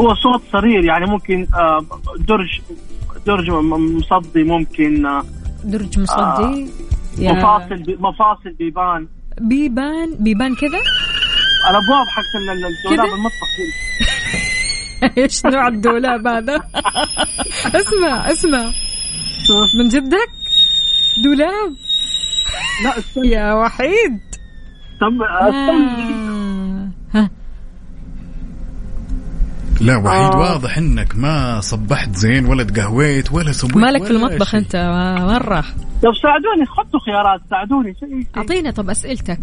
[0.00, 1.86] هو صوت صرير يعني ممكن آه،
[2.18, 2.60] درج
[3.26, 5.22] درج مصدي ممكن آه،
[5.64, 6.70] درج مصدي؟
[7.18, 9.08] يا مفاصل مفاصل بيبان.
[9.40, 10.78] بيبان بيبان كذا؟
[11.70, 13.50] الأبواب حق ال- ال- الدولاب؟ المطبخ.
[15.18, 16.56] إيش نوع الدولاب هذا؟
[17.80, 18.64] اسمع اسمع.
[19.78, 20.28] من جدك؟
[21.24, 21.72] دولاب؟
[22.84, 23.28] لا استنى.
[23.28, 24.20] يا وحيد.
[25.00, 26.88] طب استنى آه.
[27.14, 27.30] ها
[29.84, 30.38] لا وحيد آه.
[30.38, 34.60] واضح إنك ما صبحت زين ولا تقهويت ولا سويت مالك في المطبخ شيء.
[34.60, 34.76] أنت؟
[35.20, 35.60] مرة
[36.02, 38.26] طب ساعدوني حطوا خيارات ساعدوني شيء.
[38.36, 39.40] أعطينا طب أسئلتك.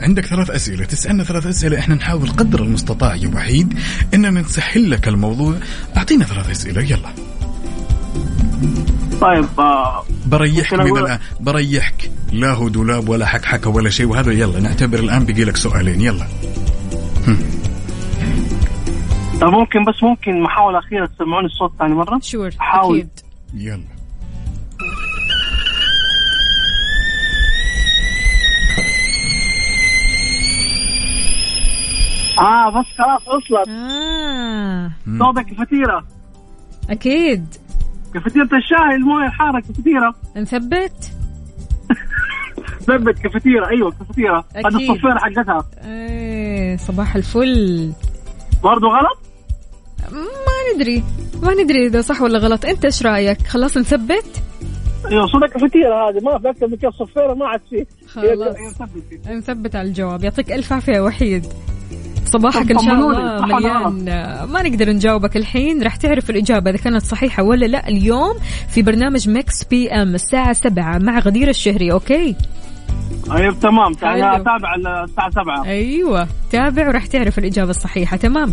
[0.00, 3.78] عندك ثلاث أسئلة تسألنا ثلاث أسئلة إحنا نحاول قدر المستطاع يا وحيد
[4.14, 5.54] اننا نسهل لك الموضوع.
[5.96, 7.08] أعطينا ثلاث أسئلة يلا.
[9.20, 12.10] طيب آه، بريحك من الآن بريحك.
[12.32, 16.26] لا هو دولاب ولا حكحكة ولا شيء وهذا يلا نعتبر الآن بقي لك سؤالين يلا.
[19.40, 22.18] طب ممكن بس ممكن محاولة أخيرة تسمعوني الصوت ثاني مرة.
[22.22, 22.98] شور حاول.
[22.98, 23.08] أكيد.
[23.54, 23.84] يلا.
[32.40, 33.68] آه بس خلاص وصلت.
[33.68, 34.90] آه.
[35.18, 36.04] صوت الكفتيرة
[36.90, 37.46] أكيد.
[38.14, 41.12] كفتيرة الشاي الموية الحارة كفتيرة نثبت؟
[42.86, 44.90] ثبت كفتيرة أيوة كفتيرة هذا أكيد.
[44.90, 45.64] الصفيرة حقتها.
[45.84, 47.92] إيه صباح الفل.
[48.62, 49.18] برضو غلط؟
[50.12, 51.02] ما ندري.
[51.42, 52.64] ما ندري إذا صح ولا غلط.
[52.64, 54.42] أنت إيش رأيك؟ خلاص نثبت؟
[55.10, 56.20] أيوه صدق كافيتيرا هذه.
[56.24, 58.56] ما في أكثر من كيف صفيرة ما عاد فيه خلاص.
[59.28, 60.24] نثبت على الجواب.
[60.24, 61.46] يعطيك ألف عافية وحيد.
[62.24, 64.04] صباحك إن شاء الله مليان.
[64.52, 65.82] ما نقدر نجاوبك الحين.
[65.82, 68.34] راح تعرف الإجابة إذا كانت صحيحة ولا لا اليوم
[68.68, 71.92] في برنامج Mix PM الساعة 7 مع غدير الشهري.
[71.92, 72.36] okay؟
[73.30, 73.92] أيوه تمام.
[73.92, 76.28] اتابع الساعة 7 أيوه.
[76.52, 78.16] تابع وراح تعرف الإجابة الصحيحة.
[78.16, 78.52] تمام؟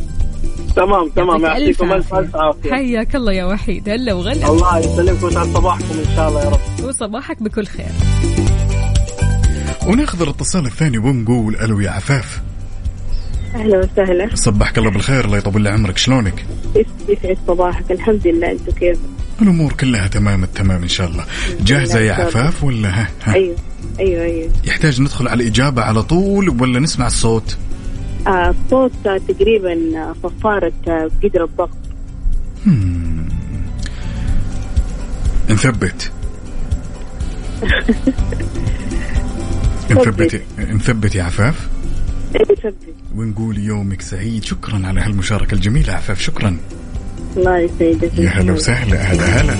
[0.76, 1.46] تمام تمام.
[1.46, 2.14] يعطيكم ألف.
[2.14, 2.72] عافية.
[2.72, 3.90] حياك الله يا وحيد.
[3.90, 4.48] هلا وغلا.
[4.50, 6.86] الله يسلمكم ويسعد صباحكم إن شاء الله يا رب.
[6.86, 7.92] وصباحك بكل خير.
[9.88, 12.42] وناخذ الاتصال الثاني ونقول ألو يا عفاف.
[13.56, 14.36] أهلا وسهلا.
[14.36, 15.98] صبحك الله بالخير الله يطول لي عمرك.
[15.98, 16.46] شلونك؟
[17.10, 18.98] يسعد صباحك؟ الحمد لله أنتم كيف؟
[19.42, 21.26] الأمور كلها تمام التمام إن شاء الله.
[21.62, 22.14] جاهزة يا.
[22.14, 23.34] عفاف ولا ها, ها.
[23.34, 23.56] أيوه
[24.00, 24.50] أيوه أيوه.
[24.66, 27.58] يحتاج ندخل على الإجابة على طول ولا نسمع الصوت؟
[28.28, 31.70] الصوت آه، تقريبا آه، صفارة آه، قدر الضغط.
[35.50, 36.12] نثبت
[39.92, 41.68] نثبت نثبت يا عفاف.
[42.34, 42.74] ثبت.
[43.16, 44.44] ونقول يومك سعيد.
[44.44, 46.58] شكرا على هالمشاركة الجميلة عفاف شكرا.
[47.38, 48.18] الله يسعدك.
[48.20, 49.54] يا هلا وسهلا هلا هلا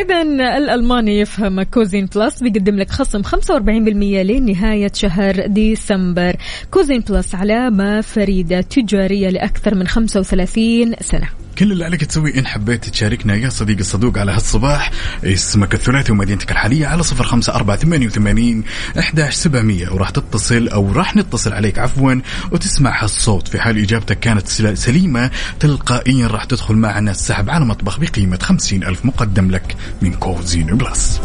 [0.00, 0.22] إذا
[0.56, 3.28] الألماني يفهم Cuisine Plus بيقدم لك خصم 45%
[3.68, 6.36] لنهاية شهر ديسمبر.
[6.70, 11.28] Cuisine Plus علامة فريدة تجارية لأكثر من 35 سنة.
[11.58, 14.90] كل اللي عليك تسوي إن حبيت تشاركنا يا صديق الصدوق على هالصباح.
[15.24, 18.64] اسمك الثلاثي ومدينتك الحالية على صفر خمسة أربعة ثمانية وثمانين
[18.98, 19.88] أحداش سبعمية.
[19.88, 22.14] وراح تتصل أو راح نتصل عليك عفوا
[22.52, 23.48] وتسمع هالصوت.
[23.48, 25.30] في حال إجابتك كانت سل- سليمة
[25.60, 31.20] تلقائيا راح تدخل معنا السحب على مطبخ بقيمة خمسين ألف مقدم لك من Cuisine Plus.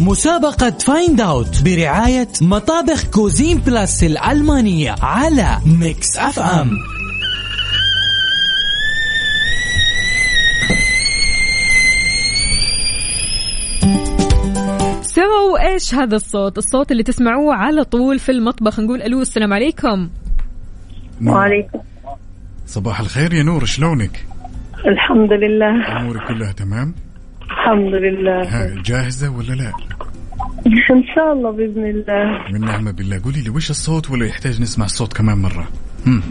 [0.00, 6.70] مسابقة Find Out برعاية مطابخ Cuisine Plus الألمانية على Mix FM
[15.18, 18.80] سو إيش هذا الصوت؟ الصوت اللي تسمعوه على طول في المطبخ.
[18.80, 20.08] نقول ألو السلام عليكم.
[21.26, 21.78] وعليكم.
[22.66, 24.26] صباح الخير يا نور شلونك؟
[24.86, 26.00] الحمد لله.
[26.00, 26.94] أمورك كلها تمام؟
[27.42, 28.42] الحمد لله.
[28.42, 29.72] ها جاهزة ولا لا؟
[30.66, 32.52] إن شاء الله بإذن الله.
[32.52, 33.20] من نعمة بالله.
[33.24, 35.68] قولي لي وش الصوت ولا يحتاج نسمع الصوت كمان مرة؟
[36.06, 36.22] هم.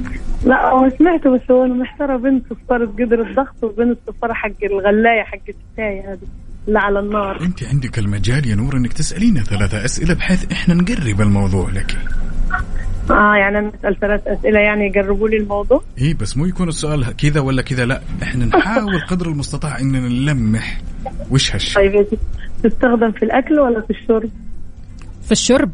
[0.46, 5.24] لا هو سمعته بس هو أنا محتارة بنت صفارة قدر الضغط وبنت صفارة حق الغلاية
[5.24, 6.28] حق الشاي هذه.
[6.68, 7.42] اللي على النار.
[7.42, 11.98] أنت عندك المجال يا نور أنك تسالينا ثلاثة أسئلة بحيث إحنا نقرب الموضوع لك.
[13.12, 17.16] آه يعني أنا أسأل ثلاث أسئلة يعني يقربوا لي الموضوع؟ اي بس مو يكون السؤال
[17.16, 20.82] كذا ولا كذا لا إحنا نحاول قدر المستطاع إننا نلمح.
[21.32, 22.06] وش هالشيء؟ طيب هي
[22.64, 24.30] تستخدم في الأكل ولا في الشرب؟
[25.26, 25.72] في الشرب.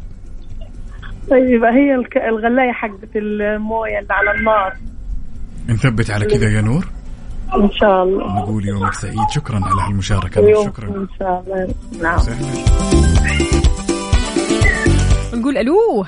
[1.30, 4.72] طيب يبقى هي الك- الغلاية حقت الموية اللي على النار.
[5.68, 6.88] نثبت على كذا يا نور.
[7.54, 8.38] إن شاء الله.
[8.38, 9.18] نقول يومك سعيد.
[9.34, 10.64] شكرا على هالمشاركة.
[10.64, 10.88] شكرا.
[10.88, 11.74] إن شاء الله.
[12.02, 12.18] نعم.
[12.18, 12.48] سهلا
[15.34, 16.04] نقول ألو.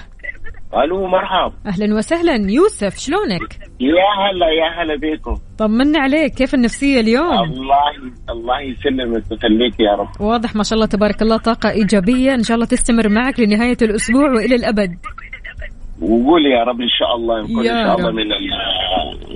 [0.84, 2.51] ألو مرحب أهلا وسهلا.
[2.51, 6.34] يوسف شلونك؟ يا هلا يا هلا بيكم طمنا عليك.
[6.34, 7.78] كيف النفسية اليوم؟ الله
[8.30, 10.09] الله يسلمك ويخليك يا رب.
[10.20, 11.37] واضح ما شاء الله تبارك الله.
[11.37, 12.34] طاقة إيجابية.
[12.34, 14.97] إن شاء الله تستمر معك لنهاية الأسبوع وإلى الأبد.
[16.03, 18.14] وقول يا رب إن شاء الله نكون إن شاء الله رب.
[18.14, 18.26] من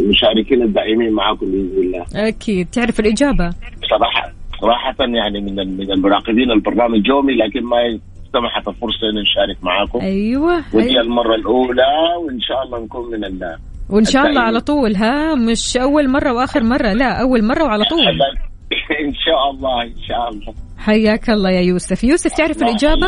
[0.00, 2.04] المشاركين الدائمين معاكم بإذن الله.
[2.28, 2.66] أكيد.
[2.70, 3.50] تعرف الإجابة؟
[3.90, 7.98] صراحة صراحة يعني من من المراقبين البرنامج يومي لكن ما
[8.32, 10.00] سمحت الفرصة إن نشارك معاكم.
[10.00, 11.02] أيوة, ودي أيوة.
[11.02, 11.92] المرة الأولى
[12.26, 13.56] وإن شاء الله نكون من ال
[13.90, 14.40] وإن شاء الله.
[14.40, 18.00] على طول ها؟ مش أول مرة وآخر مرة لا أول مرة وعلى طول.
[19.06, 20.54] إن شاء الله إن شاء الله.
[20.78, 22.04] حياك الله يا يوسف.
[22.04, 23.06] يوسف تعرف الإجابة؟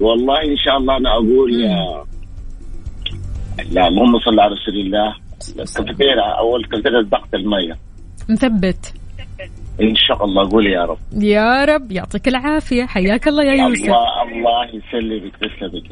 [0.00, 2.04] والله إن شاء الله أنا أقول يا
[3.70, 5.14] لا اللهم صل على رسول الله.
[5.58, 7.76] الكافيتيريا أول كافيتيريا ضغط المية.
[8.28, 8.94] مثبت.
[9.82, 10.98] إن شاء الله قول يا رب.
[11.22, 12.86] يا رب يعطيك العافية.
[12.86, 13.84] حياك الله يا يوسف.
[13.84, 15.32] الله الله يسلمك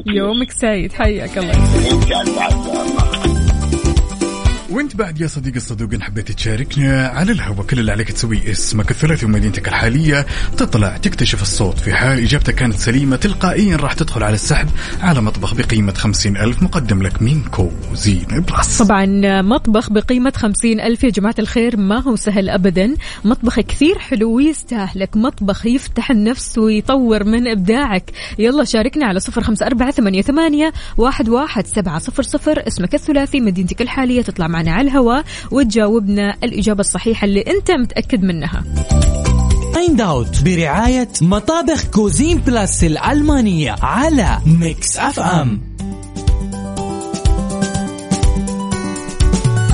[0.06, 0.92] يومك سعيد.
[0.92, 1.52] حياك الله.
[1.52, 3.33] انت اسعد الله.
[4.74, 8.90] وانت بعد يا صديقي الصدوق إن حبيت تشاركنا على الهواء كل اللي عليك تسوي اسمك
[8.90, 14.34] الثلاثي ومدينتك الحالية تطلع تكتشف الصوت في حال إجابتك كانت سليمة تلقائيا راح تدخل على
[14.34, 14.68] السحب
[15.00, 15.54] على مطبخ
[15.94, 19.06] خمسين ألف مقدم لك من Cuisine Plus طبعا
[19.42, 19.88] مطبخ
[20.36, 22.94] خمسين ألف يا جماعة الخير ما هو سهل أبدا.
[23.24, 25.16] مطبخ كثير حلو ويستاهلك.
[25.16, 28.10] مطبخ يفتح النفس ويطور من إبداعك.
[28.38, 32.66] يلا شاركنا على صفر خمسة أربعة ثمانية, ثمانية واحد, واحد سبعة صفر صفر.
[32.66, 34.63] اسمك الثلاثي مدينتك الحالية تطلع معنا.
[34.70, 38.64] على الهواء وتجاوبنا الإجابة الصحيحة اللي أنت متأكد منها.
[39.74, 45.60] Find Out برعاية مطابخ Cuisine Plus الألمانية على Mix FM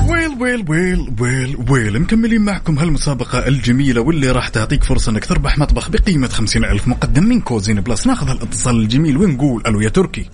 [0.09, 1.99] Well well well well well.
[1.99, 7.23] مكملين معكم هالمسابقة الجميلة واللي راح تعطيك فرصة إنك تربح مطبخ بقيمة خمسين ألف مقدم
[7.23, 10.29] من Cuisine Plus ناخذ هالاتصال الجميل ونقول ألو يا تركي.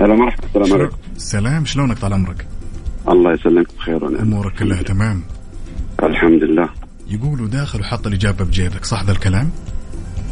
[0.00, 0.96] هلا مرحبا السلام عليكم.
[1.16, 1.64] سلام.
[1.64, 2.46] شلونك طال عمرك؟
[3.08, 5.22] الله يسلمك بخير ونعم أمورك كلها تمام.
[6.02, 6.68] الحمد لله.
[7.10, 9.50] يقولوا داخل وحط الإجابة بجيبك صح ذا الكلام؟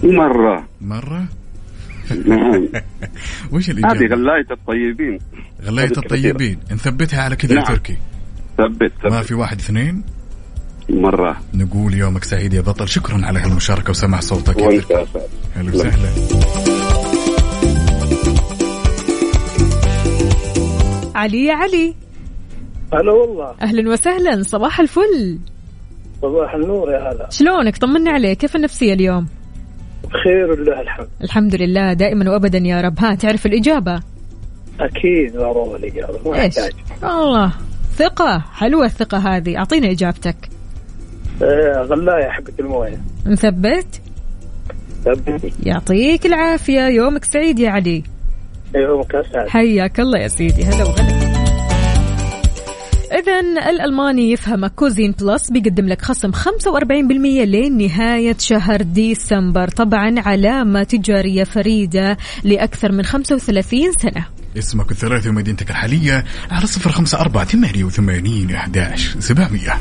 [0.03, 0.69] مرة.
[0.81, 1.29] مرة؟
[2.27, 2.69] نعم.
[3.53, 5.19] وش هذه الإجابة غلاية الطيبين.
[5.65, 6.59] غلاية هذه الطيبين.
[6.73, 7.67] نثبتها على كذا يا نعم.
[7.67, 7.97] تركي.
[8.59, 10.03] ثبت ما ثبت في واحد اثنين؟
[10.91, 11.37] مرة.
[11.55, 12.89] نقول يومك سعيد يا بطل.
[12.89, 15.03] شكرا على هالمشاركة وسمع صوتك يا وأنت تركي.
[15.03, 15.29] أسعد.
[15.55, 16.11] هلا وسهلا.
[21.15, 21.95] علي يا علي.
[22.93, 23.55] هلا والله.
[23.63, 25.39] أهلا وسهلا صباح الفل.
[26.23, 27.29] صباح النور يا هلا.
[27.31, 29.27] شلونك؟ طمنا عليك كيف النفسية اليوم؟
[30.05, 31.09] بخير ولله الحمد.
[31.25, 32.99] الحمد لله دائما وابدا يا رب.
[32.99, 34.01] ها تعرف الإجابة؟
[34.81, 36.55] أكيد معروف الإجابة ما إيش؟
[37.03, 37.53] الله.
[37.97, 39.59] ثقة حلوة الثقة هذه.
[39.59, 40.37] اعطينا إجابتك.
[41.43, 43.01] آه، غلاية حقة الموية.
[43.27, 44.01] نثبت
[45.05, 45.53] ثبت.
[45.67, 46.89] يعطيك العافية.
[46.89, 48.03] يومك سعيد يا علي.
[48.75, 49.49] يومك أسعد.
[49.49, 50.65] حياك الله يا سيدي.
[50.65, 51.26] هلا وغلا.
[53.13, 53.41] إذا
[53.71, 56.39] الألماني يفهمك Cuisine Plus بيقدم لك خصم 45%
[57.45, 64.27] لين نهاية شهر ديسمبر طبعا علامة تجارية فريدة لأكثر من 35 سنة.
[64.59, 69.81] اسمك الثلاثي ومدينتك الحالية على صفر خمسة أربعة ثمانية وثمانين أحداش سبعمية.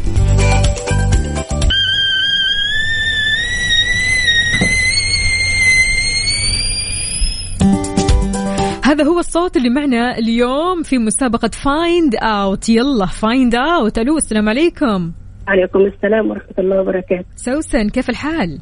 [8.86, 14.50] هذا هو الصوت اللي معنا اليوم في مسابقة Find Out يلا Find Out ألو السلام
[14.50, 15.12] عليكم.
[15.48, 17.26] عليكم السلام ورحمة الله وبركاته.
[17.36, 18.60] سوسن كيف الحال؟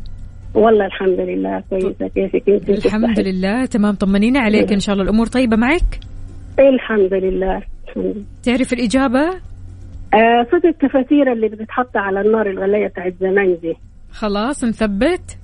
[0.56, 2.08] والله الحمد لله كويسة.
[2.08, 3.96] كيفك؟ انت الحمد لله تمام.
[3.96, 5.06] طمنينا عليك إن شاء الله.
[5.06, 6.00] الأمور طيبة معك؟
[6.60, 7.62] الحمد لله.
[7.88, 8.24] الحمد لله.
[8.44, 9.30] تعرف الإجابة؟
[10.14, 13.74] آه صوت الكفاتير اللي بتتحط على النار الغلية بتاعت زمان دي.
[14.12, 15.38] خلاص نثبت.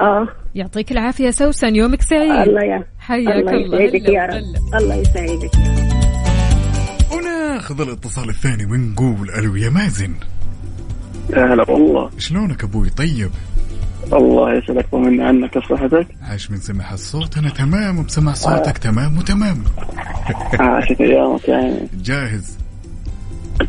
[0.00, 0.28] آه.
[0.54, 2.48] يعطيك العافية سوسن يومك سعيد.
[2.48, 3.80] الله يا حياك الله الله.
[3.80, 4.74] يسعدك يا رب.
[4.82, 5.50] الله يسعدك.
[7.12, 10.14] وناخذ الاتصال الثاني ونقول ألو يا مازن.
[11.30, 12.10] يا هلا والله.
[12.18, 13.30] شلونك أبوي؟ طيب.
[14.12, 17.38] الله يسعدك ومن عنك صحتك؟ عاش من سمع الصوت.
[17.38, 19.64] أنا تمام وبسمع صوتك تمام وتمام.
[20.60, 21.88] عاشت أيامك يعني.
[21.94, 22.58] جاهز.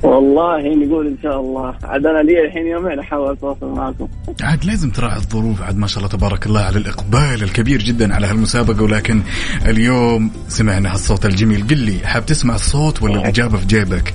[0.03, 1.75] والله نقول إن شاء الله.
[1.83, 4.07] عاد أنا لي الحين يومين أحاول أتواصل معكم.
[4.41, 5.61] عاد لازم تراعي الظروف.
[5.61, 8.83] عاد ما شاء الله تبارك الله على الإقبال الكبير جدا على هالمسابقة.
[8.83, 9.21] ولكن
[9.65, 11.67] اليوم سمعنا هالصوت الجميل.
[11.67, 14.13] قل لي حاب تسمع الصوت ولا الإجابة في جيبك؟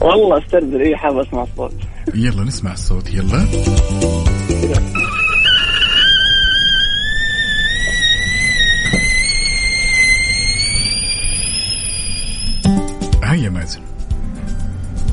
[0.00, 1.72] والله استرزل اي حاب أسمع الصوت.
[2.14, 3.14] يلا نسمع الصوت.
[3.14, 3.46] يلا.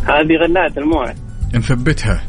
[0.06, 1.16] هذه غناية المويه
[1.56, 2.24] نثبتها.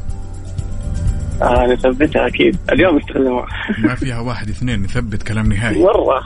[1.42, 2.58] آه نثبتها أكيد.
[2.72, 3.46] اليوم استخدموها
[3.78, 5.82] ما فيها واحد اثنين نثبت كلام نهائي.
[5.82, 6.20] مرة.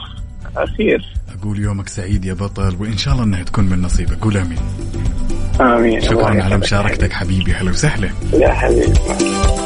[0.57, 1.05] أخير.
[1.39, 4.19] أقول يومك سعيد يا بطل وإن شاء الله إنها تكون من نصيبك.
[4.23, 4.57] قول آمين.
[5.61, 6.01] آمين.
[6.01, 6.57] شكرا الله على.
[6.57, 7.53] مشاركتك حبيبي.
[7.53, 8.09] هلا وسهلا.
[8.33, 8.93] يا حبيبي.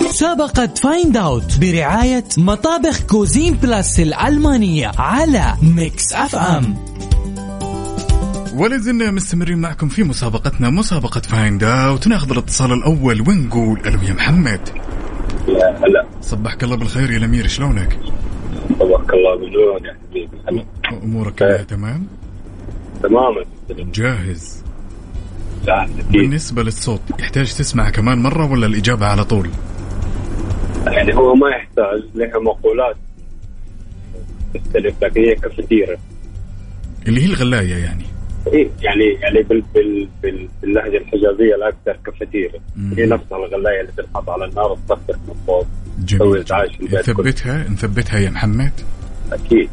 [0.10, 6.76] مسابقة Find Out برعاية مطابخ Cuisine Plus الألمانية على Mix FM
[8.56, 14.14] ولا زلنا مستمرين معكم في مسابقتنا مسابقة Find Out ناخذ الاتصال الأول ونقول ألو يا
[14.14, 14.70] محمد.
[15.48, 16.06] يا هلا.
[16.22, 18.00] صبحك الله بالخير يا الأمير شلونك؟
[18.80, 20.66] صباحك الله بالنور يا حبيبي.
[21.04, 22.08] أمورك كلها تمام؟
[23.04, 23.46] تماما.
[23.70, 24.64] جاهز.
[25.68, 26.12] أكيد.
[26.12, 29.50] بالنسبة للصوت يحتاج تسمع كمان مرة ولا الإجابة على طول؟
[30.88, 32.96] يعني هو ما يحتاج لها مقولات.
[34.54, 35.98] تختلف لكن هي كثيرة.
[37.08, 38.13] اللي هي الغلاية يعني.
[38.48, 42.94] إيه يعني يعني بال بال بال باللهجة الحجازية الأكثر كفتيرة مم.
[42.98, 45.68] هي نفسها الغلاية اللي تنحط على النار وتطفح من فوق.
[46.00, 46.44] جميل.
[46.94, 48.72] نثبتها نثبتها يا محمد؟
[49.32, 49.70] أكيد.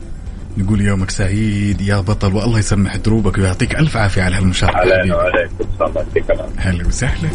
[0.59, 5.51] نقول يومك سعيد يا بطل والله يسمح دروبك ويعطيك ألف عافية على هالمشاركة علينا وعليك
[5.61, 6.01] إن شاء الله.
[6.03, 6.61] يعطيك العافية.
[6.61, 7.31] هلا وسهلا.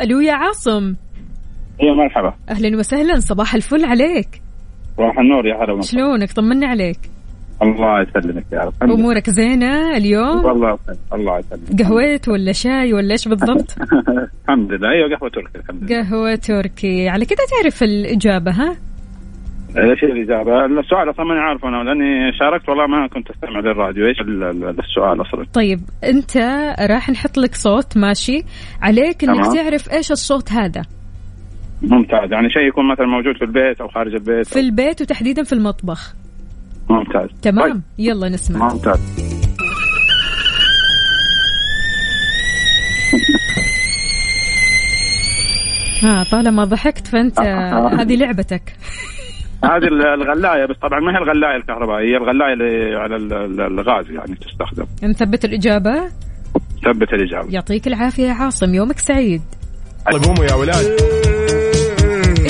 [0.00, 0.94] ألو يا عاصم.
[1.80, 2.34] يا مرحبا.
[2.50, 4.42] أهلا وسهلا صباح الفل عليك.
[4.96, 5.82] صباح النور يا هلا.
[5.82, 6.98] شلونك؟ طمنا عليك.
[7.62, 8.72] الله يسلمك يا رب.
[8.82, 10.78] أمورك زينة اليوم؟ والله.
[11.12, 11.82] الله يسلمك.
[11.82, 13.76] قهويت ولا شاي ولا إيش بالضبط؟
[14.44, 14.90] الحمد لله.
[14.90, 16.02] أيوه قهوة تركي الحمد لله.
[16.02, 17.08] قهوة تركي.
[17.08, 18.76] على كده تعرف الإجابة ها؟
[19.76, 24.06] إيش الإجابة؟ السؤال أصلا ماني عارفه أنا لأني شاركت والله ما كنت أستمع للراديو.
[24.06, 26.36] إيش ال- ال- السؤال أصلا؟ طيب أنت
[26.80, 28.42] راح نحط لك صوت ماشي؟
[28.82, 29.54] عليك إنك تمام.
[29.56, 30.82] تعرف إيش الصوت هذا.
[31.82, 32.32] ممتاز.
[32.32, 36.14] يعني شيء يكون مثلا موجود في البيت أو خارج البيت في البيت وتحديدا في المطبخ.
[36.90, 37.28] ممتاز.
[37.42, 37.72] تمام.
[37.72, 37.80] باي.
[37.98, 38.72] يلا نسمع.
[38.72, 38.98] ممتاز.
[46.02, 47.40] ها طالما ضحكت فأنت
[48.00, 48.72] هذه لعبتك.
[49.64, 53.16] هذه الغلاية بس طبعا ما هي الغلاية الكهربائية هي الغلاية اللي على
[53.66, 54.86] الغاز يعني تستخدم.
[55.02, 56.08] نثبت الإجابة؟
[56.84, 57.48] ثبت الإجابة.
[57.50, 59.42] يعطيك العافية يا عاصم يومك سعيد.
[60.12, 60.86] طيب قوموا يا ولاد.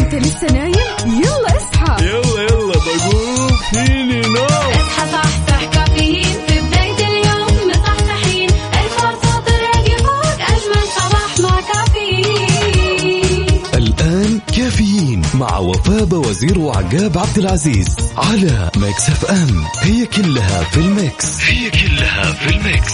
[0.01, 0.75] أنت لسه نايم؟
[1.07, 2.05] يلا أصحى.
[2.07, 3.28] يلا يلا بقول
[3.73, 6.25] فيني نوم اصحى صحصح كافيين.
[6.49, 13.47] في بداية اليوم مصحصحين الفرصة تراقي فوق أجمل صباح مع كافيين.
[13.75, 19.65] الآن كافيين مع وفاء وزير وعقاب عبد العزيز على Mix FM.
[19.83, 21.41] هي كلها في ال Mix.
[21.43, 22.93] هي كلها في ال Mix.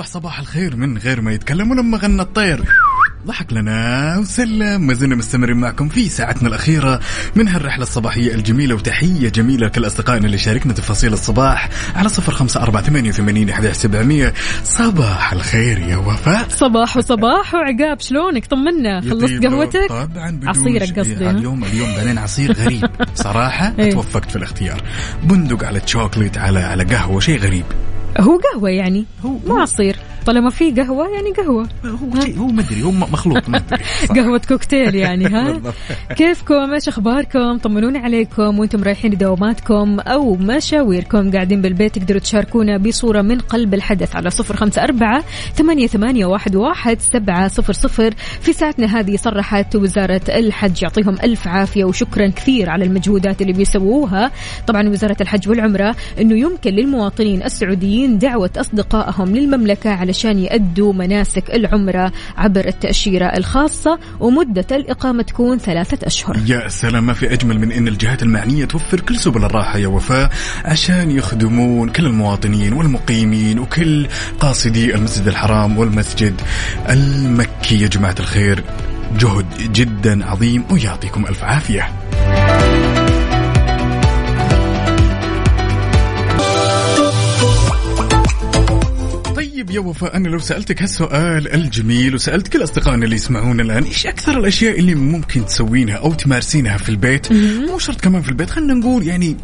[0.00, 2.64] وصبح صباح الخير من غير ما يتكلم ولما غنى الطير.
[3.26, 4.86] ضحك لنا وسلم.
[4.86, 7.00] ما زلنا مستمرين معكم في ساعتنا الأخيرة
[7.36, 12.62] من هالرحلة الصباحية الجميلة وتحية جميلة لكل أصدقائنا اللي شاركنا تفاصيل الصباح على صفر خمسة
[12.62, 14.34] أربعة ثمانية وثمانين سبعمية.
[14.64, 16.48] صباح الخير يا وفاء.
[16.48, 17.54] صباح وصباح.
[17.54, 19.00] وعقاب شلونك؟ طمنا.
[19.00, 19.46] خلصت.
[19.46, 20.98] قهوتك؟ طبعا بدون عصيرك.
[20.98, 22.90] قصدي؟ اليوم اليوم بعدين عصير غريب.
[23.14, 23.90] صراحة إيه.
[23.92, 24.82] توفقت في الاختيار.
[25.22, 27.64] بندق على تشوكليت على على قهوة شيء غريب.
[28.18, 29.96] هو قهوة يعني مو عصير.
[30.26, 31.68] طالما في قهوة يعني قهوة.
[31.84, 33.82] هو شيء هو ما أدري هو مخلوط ما أدري.
[34.20, 35.60] قهوة كوكتيل يعني ها.
[36.16, 41.30] كيفكم؟ إيش أخباركم؟ طمنوني عليكم وإنتم رايحين لدواماتكم أو مشاويركم.
[41.30, 46.56] قاعدين بالبيت تقدروا تشاركونا بصورة من قلب الحدث على صفر خمسة أربعة ثمانية, ثمانية واحد,
[46.56, 48.14] واحد سبعة صفر صفر.
[48.40, 54.30] في ساعتنا هذه صرحت وزارة الحج يعطيهم ألف عافية وشكرا كثير على المجهودات اللي بيسووها.
[54.66, 62.12] طبعا وزارة الحج والعمرة أنه يمكن للمواطنين السعوديين دعوة أصدقائهم للمملكة علشان يأدوا مناسك العمرة
[62.36, 66.38] عبر التأشيرة الخاصة ومدة الإقامة تكون ثلاثة أشهر.
[66.46, 70.30] يا سلام ما في أجمل من أن الجهات المعنية توفر كل سبل الراحة يا وفاء
[70.64, 74.06] عشان يخدمون كل المواطنين والمقيمين وكل
[74.40, 76.40] قاصدي المسجد الحرام والمسجد
[76.88, 77.80] المكي.
[77.82, 78.64] يا جماعة الخير
[79.18, 81.88] جهد جدا عظيم ويعطيكم ألف عافية.
[89.60, 94.06] طيب يا وفاء أنا لو سألتك هالسؤال الجميل وسألت كل أصدقائنا اللي يسمعونا الآن إيش
[94.06, 98.74] أكثر الأشياء اللي ممكن تسوينها أو تمارسينها في البيت؟ مو شرط كمان في البيت خلينا
[98.74, 99.36] نقول يعني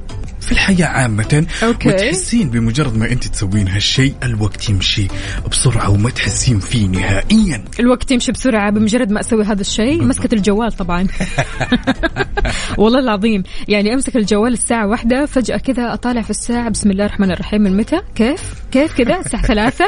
[0.47, 1.47] في الحياة عامة.
[1.62, 1.88] أوكي.
[1.88, 5.07] وتحسين بمجرد ما أنت تسوين هالشيء الوقت يمشي
[5.51, 7.64] بسرعة وما تحسين فيه نهائيا.
[7.80, 10.05] الوقت يمشي بسرعة بمجرد ما أسوي هذا الشيء.
[10.05, 11.07] مسكة الجوال طبعا.
[12.78, 13.42] والله العظيم.
[13.68, 16.68] يعني أمسك الجوال الساعة واحدة فجأة كذا أطالع في الساعة.
[16.68, 19.84] بسم الله الرحمن الرحيم من متى؟ كيف؟ كيف كذا؟ الساعة ثلاثة.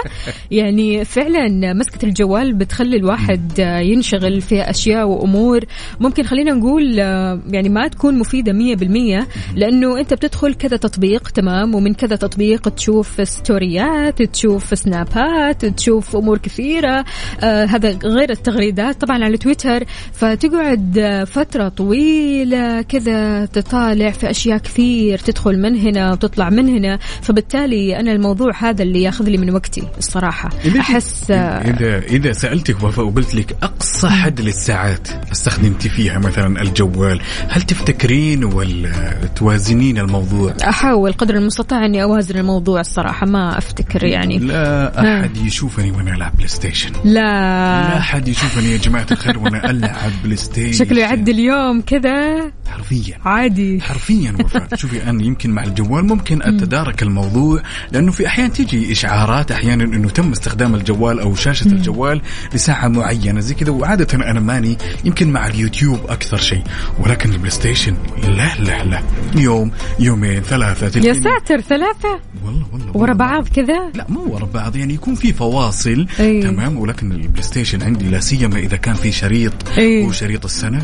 [0.50, 5.61] يعني فعلا مسكة الجوال بتخلي الواحد ينشغل في أشياء وأمور.
[6.00, 11.28] ممكن خلينا نقول آه، يعني ما تكون مفيدة مية بالمية لأنه أنت بتدخل كذا تطبيق
[11.28, 17.05] تمام؟ ومن كذا تطبيق تشوف ستوريات تشوف سنابات تشوف أمور كثيرة.
[17.42, 19.01] آه هذا غير التغريدات.
[19.01, 26.51] طبعا على تويتر فتقعد فترة طويلة كذا تطالع في أشياء كثير تدخل من هنا وتطلع
[26.51, 26.99] من هنا.
[27.22, 30.51] فبالتالي أنا الموضوع هذا اللي ياخذ لي من وقتي الصراحة.
[30.80, 37.20] أحس آه، إذا إذا سألتك وفاء وقلت لك أقصى حد للساعات استخدمتي فيها مثلا الجوال
[37.49, 44.39] هل تفتكرين ولا توازنين الموضوع أحاول قدر المستطاع إني أوازن الموضوع الصراحة ما أفتكر يعني.
[44.39, 47.12] لا أحد يشوفني وأنا ألعب PlayStation لا.
[47.12, 52.51] لا أحد يشوفني يا جماعة الخير وأنا ألعب PlayStation شكله يعدي اليوم كذا.
[52.68, 53.18] حرفيا.
[53.24, 53.80] عادي.
[53.80, 54.68] حرفيا وفاء.
[54.80, 57.62] شوفي أنا يمكن مع الجوال ممكن أتدارك الموضوع
[57.92, 62.20] لأنه في أحيان تيجي إشعارات أحيانا إنه تم استخدام الجوال أو شاشة الجوال
[62.54, 66.62] لساعة معينة زي كذا وعادة أنا ماني يمكن مع اليوتيوب أكثر شيء
[67.00, 69.02] ولكن ال PlayStation لا لا لا.
[69.36, 73.12] يوم يومين ثلاثة يا ساتر ثلاثة؟ والله والله ورا.
[73.12, 76.06] بعض كذا؟ لا مو ورا بعض يعني يكون في فواصل.
[76.20, 76.42] أي.
[76.42, 80.06] تمام ولكن ال PlayStation عندي لا سيما إذا كان في شريط أي.
[80.06, 80.82] هو شريط السنة.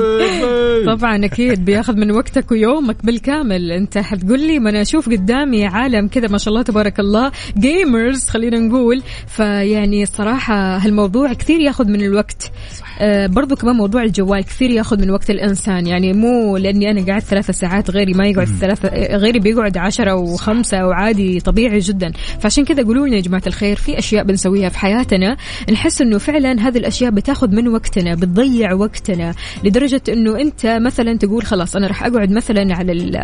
[0.96, 1.19] طبعا.
[1.24, 3.72] أكيد بياخذ من وقتك ويومك بالكامل.
[3.72, 7.32] أنت حتقول لي ما أنا أشوف قدامي عالم كذا ما شاء الله تبارك الله.
[7.58, 9.02] جيمرز خلينا نقول.
[9.26, 12.52] فيعني الصراحة هالموضوع كثير ياخذ من الوقت.
[13.00, 15.86] آه برضو كمان موضوع الجوال كثير ياخذ من وقت الإنسان.
[15.86, 20.86] يعني مو لأني أنا قاعد ثلاثة ساعات غيري ما يقعد ثلاثة غيري بيقعد عشرة وخمسة
[20.86, 22.12] وعادي طبيعي جدا.
[22.40, 25.36] فعشان كذا قولوا لنا يا جماعة الخير في أشياء بنسويها في حياتنا.
[25.72, 29.34] نحس إنه فعلا هذه الأشياء بتاخذ من وقتنا بتضيع وقتنا.
[29.64, 33.16] لدرجة إنه أنت مثلا مثلا تقول خلاص أنا راح أقعد مثلا على ال-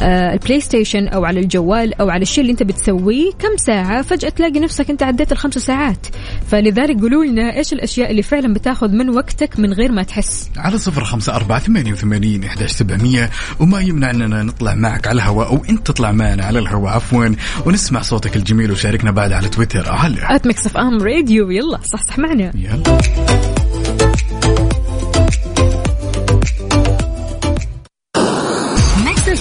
[0.00, 4.28] آه، ال PlayStation أو على الجوال أو على الشيء اللي أنت بتسويه كم ساعة فجأة
[4.28, 6.06] تلاقي نفسك أنت عديت الخمس ساعات.
[6.50, 10.50] فلذلك قولوا لنا إيش الأشياء اللي فعلا بتاخذ من وقتك من غير ما تحس.
[10.56, 13.30] على صفر خمسة أربعة ثمانية وثمانين إحداش سبعمية.
[13.60, 17.34] وما يمنع أننا نطلع معك على الهواء أو أنت تطلع معنا على الهواء عفوا.
[17.66, 19.88] ونسمع صوتك الجميل وشاركنا بعد على تويتر.
[19.92, 22.52] على FM Radio يلا صحصح معنا.
[22.54, 23.57] يلا.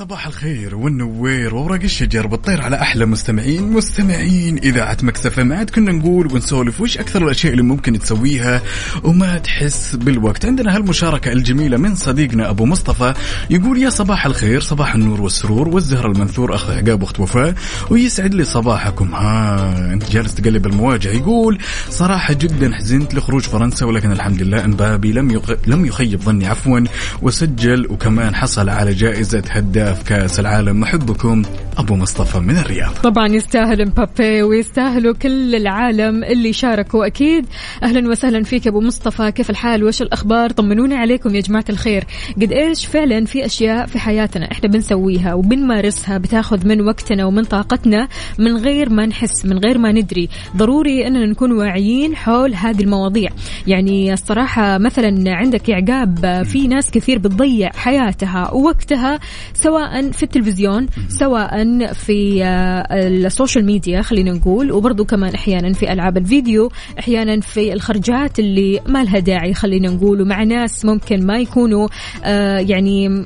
[0.00, 4.58] صباح الخير والنوير وورق الشجر بتطير على أحلى مستمعين مستمعين.
[4.58, 8.62] إذاعة مكسفه ما عاد كنا نقول ونسولف وش أكثر الأشياء اللي ممكن تسويها
[9.04, 10.44] وما تحس بالوقت.
[10.44, 13.14] عندنا هالمشاركة الجميلة من صديقنا أبو مصطفى
[13.50, 17.54] يقول يا صباح الخير صباح النور والسرور والزهر المنثور أخ عقاب اخت وفاء
[17.90, 19.14] ويسعد لي صباحكم.
[19.14, 21.10] ها أنت جالس تقلب المواجع.
[21.10, 21.58] يقول
[21.90, 25.42] صراحة جدا حزنت لخروج فرنسا ولكن الحمد لله امبابي لم.
[25.66, 26.46] لم يخيب ظني.
[26.46, 26.80] عفوا
[27.22, 30.80] وسجل وكمان حصل على جائزة هداف كأس العالم.
[30.80, 31.42] محبكم
[31.78, 32.90] أبو مصطفى من الرياض.
[33.02, 37.06] طبعا يستاهل مبابي ويستاهلوا كل العالم اللي شاركوا.
[37.06, 37.46] أكيد
[37.82, 39.32] أهلا وسهلا فيك أبو مصطفى.
[39.32, 42.04] كيف الحال؟ وش الأخبار؟ طمنونا عليكم يا جماعة الخير.
[42.36, 48.08] قد إيش فعلا في أشياء في حياتنا إحنا بنسويها وبنمارسها بتاخذ من وقتنا ومن طاقتنا
[48.38, 50.28] من غير ما نحس من غير ما ندري.
[50.56, 53.30] ضروري إننا نكون واعيين حول هذه المواضيع.
[53.66, 59.18] يعني الصراحة مثلا عندك يا عقاب في ناس كثير بتضيع حياتها ووقتها
[59.54, 59.79] سواء
[60.12, 66.70] في التلفزيون سواء في آه، السوشيال ميديا خلينا نقول وبرضو كمان أحيانا في ألعاب الفيديو
[66.98, 71.88] أحيانا في الخرجات اللي ما لها داعي خلينا نقول ومع ناس ممكن ما يكونوا
[72.24, 73.24] آه، يعني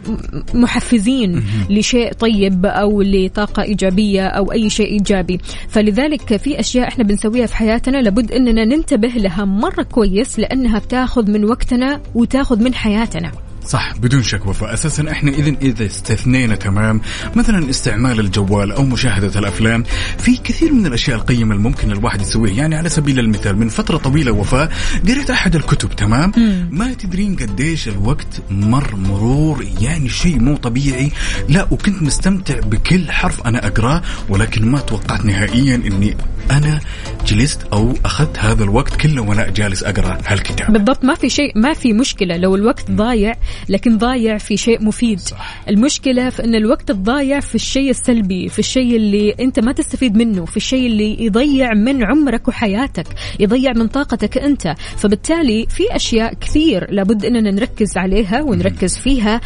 [0.54, 5.38] محفزين لشيء طيب أو لطاقة إيجابية أو أي شيء إيجابي.
[5.68, 11.30] فلذلك في أشياء إحنا بنسويها في حياتنا لابد إننا ننتبه لها مرة كويس لأنها بتاخذ
[11.30, 13.32] من وقتنا وتاخذ من حياتنا.
[13.66, 14.74] صح بدون شك وفاء.
[14.74, 17.00] أساسا إحنا اذا إذا استثنينا تمام
[17.34, 19.84] مثلا استعمال الجوال أو مشاهدة الأفلام
[20.18, 22.54] في كثير من الأشياء القيمة اللي ممكن الواحد يسويها.
[22.54, 24.72] يعني على سبيل المثال من فترة طويلة وفاء
[25.08, 26.32] قريت أحد الكتب تمام؟
[26.70, 31.12] ما تدرين قديش الوقت مر مرور يعني شيء مو طبيعي.
[31.48, 36.16] لا وكنت مستمتع بكل حرف أنا أقرأه ولكن ما توقعت نهائيا إني
[36.50, 36.80] أنا
[37.26, 40.72] جلست أو أخذت هذا الوقت كله وأنا جالس أقرأ هالكتاب.
[40.72, 42.36] بالضبط ما في شيء ما في مشكلة.
[42.36, 43.34] لو الوقت ضايع
[43.68, 45.20] لكن ضايع في شيء مفيد.
[45.20, 45.62] صح.
[45.68, 50.44] المشكلة في أن الوقت الضايع في الشيء السلبي في الشيء اللي أنت ما تستفيد منه
[50.44, 53.06] في الشيء اللي يضيع من عمرك وحياتك
[53.40, 54.74] يضيع من طاقتك أنت.
[54.96, 59.40] فبالتالي في أشياء كثير لابد أننا نركز عليها ونركز فيها.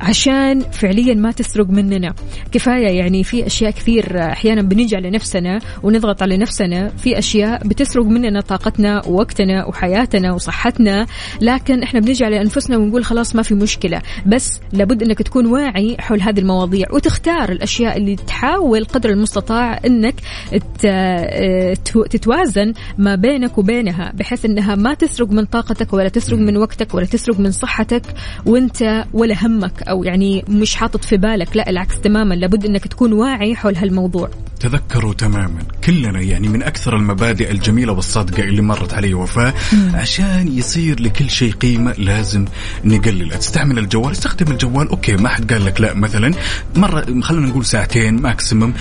[0.00, 2.14] عشان فعليا ما تسرق مننا.
[2.52, 8.04] كفاية يعني في أشياء كثير أحيانا بنيجي على نفسنا ونضغط على نفسنا في أشياء بتسرق
[8.04, 11.06] مننا طاقتنا ووقتنا وحياتنا وصحتنا
[11.40, 14.02] لكن إحنا بنيجي على أنفسنا ونقول خلاص ما في مشكلة.
[14.26, 20.14] بس لابد إنك تكون واعي حول هذه المواضيع وتختار الأشياء اللي تحاول قدر المستطاع إنك
[22.10, 27.06] تتوازن ما بينك وبينها بحيث إنها ما تسرق من طاقتك ولا تسرق من وقتك ولا
[27.06, 28.02] تسرق من صحتك
[28.46, 29.81] وأنت ولا همك.
[29.82, 32.34] أو يعني مش حاطط في بالك لا العكس تماما.
[32.34, 34.30] لابد إنك تكون واعي حول هالموضوع.
[34.62, 39.54] تذكروا تماما كلنا يعني من أكثر المبادئ الجميلة والصادقة اللي مرت علي وفاء
[39.94, 42.44] عشان يصير لكل شيء قيمة لازم
[42.84, 43.30] نقلل.
[43.30, 44.88] تستعمل الجوال؟ استخدم الجوال.
[44.88, 46.34] okay ما حد قال لك لا مثلا
[46.76, 48.74] مرة خلينا نقول ساعتين maximum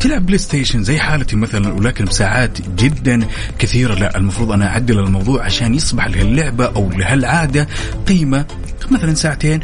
[0.00, 3.26] تلعب PlayStation زي حالتي مثلا ولكن بساعات جدا
[3.58, 3.94] كثيرة.
[3.94, 7.68] لا المفروض أنا أعدل الموضوع عشان يصبح لهاللعبة أو لهالعادة
[8.08, 8.46] قيمة.
[8.90, 9.60] مثلا ساعتين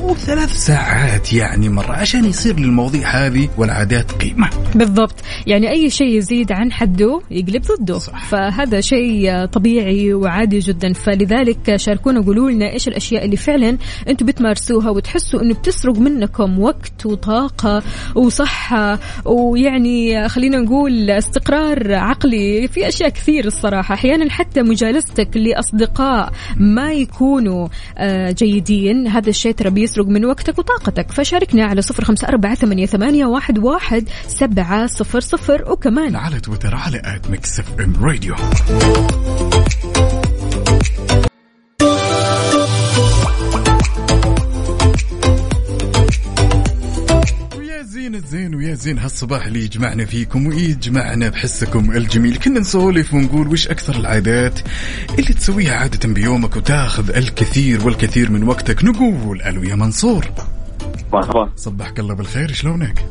[0.00, 4.50] وثلاث ساعات يعني مرة عشان يصير للمواضيع هذه والعادات قيمة.
[4.74, 5.13] بالضبط.
[5.46, 7.98] يعني أي شيء يزيد عن حده يقلب ضده.
[7.98, 8.24] صح.
[8.24, 10.92] فهذا شيء طبيعي وعادي جدا.
[10.92, 17.06] فلذلك شاركونا قولوا لنا إيش الأشياء اللي فعلا أنتم بتمارسوها وتحسوا أنه بتسرق منكم وقت
[17.06, 17.82] وطاقة
[18.14, 18.98] وصحة.
[19.24, 22.68] ويعني خلينا نقول استقرار عقلي.
[22.68, 23.94] في أشياء كثير الصراحة.
[23.94, 29.08] أحيانا حتى مجالستك لأصدقاء ما يكونوا آه، جيدين.
[29.08, 31.12] هذا الشيء ترى بيسرق من وقتك وطاقتك.
[31.12, 36.16] فشاركنا على صفر خمسة أربعة ثمانية, ثمانية واحد, واحد سبعة صفر صفر وكمان.
[36.16, 38.34] على تويتر على at Mix FM Radio
[47.58, 52.36] ويا زين الزين ويا زين هالصباح اللي يجمعنا فيكم ويجمعنا بحسكم الجميل.
[52.36, 54.58] كنا نسولف ونقول وش أكثر العادات
[55.18, 60.26] اللي تسويها عادة بيومك وتاخذ الكثير والكثير من وقتك؟ نقول ألو يا منصور.
[61.12, 63.06] مرحبا صبحك الله بالخير شلونك؟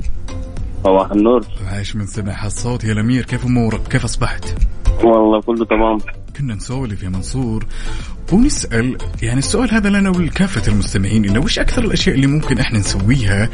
[0.83, 1.45] صباح النور.
[1.71, 2.83] عايش من سمع الصوت.
[2.83, 4.55] يا الأمير كيف أمورك؟ كيف أصبحت؟
[5.03, 5.97] والله كله تمام.
[6.37, 7.65] كنا نسولف يا منصور.
[8.33, 13.49] ونسأل يعني السؤال هذا لنا ولكافة المستمعين إنه وش أكثر الأشياء اللي ممكن إحنا نسويها؟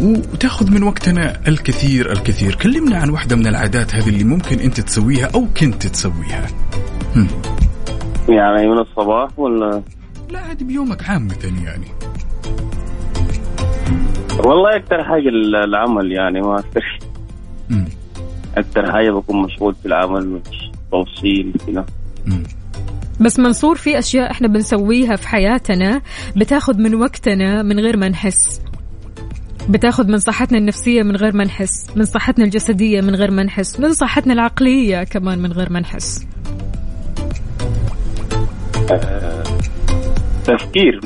[0.00, 2.54] وتأخذ من وقتنا الكثير الكثير.
[2.54, 6.46] كلمنا عن واحدة من العادات هذه اللي ممكن أنت تسويها أو كنت تسويها.
[7.16, 7.28] هم.
[8.28, 9.82] يعني من الصباح ولا؟
[10.30, 11.86] لا عادي بيومك عامة يعني.
[14.44, 16.98] والله أكثر حاجة ال- العمل يعني ما أكثر.
[18.56, 21.86] أكثر حاجة بكون مشغول في العمل مش توصيل كذا
[23.20, 26.02] بس منصور في أشياء إحنا بنسويها في حياتنا
[26.36, 28.60] بتاخذ من وقتنا من غير ما نحس.
[29.68, 33.80] بتاخذ من صحتنا النفسية من غير ما نحس من صحتنا الجسدية من غير ما نحس
[33.80, 36.26] من صحتنا العقلية كمان من غير ما نحس.
[38.90, 39.42] آه،
[40.44, 41.00] تفكير.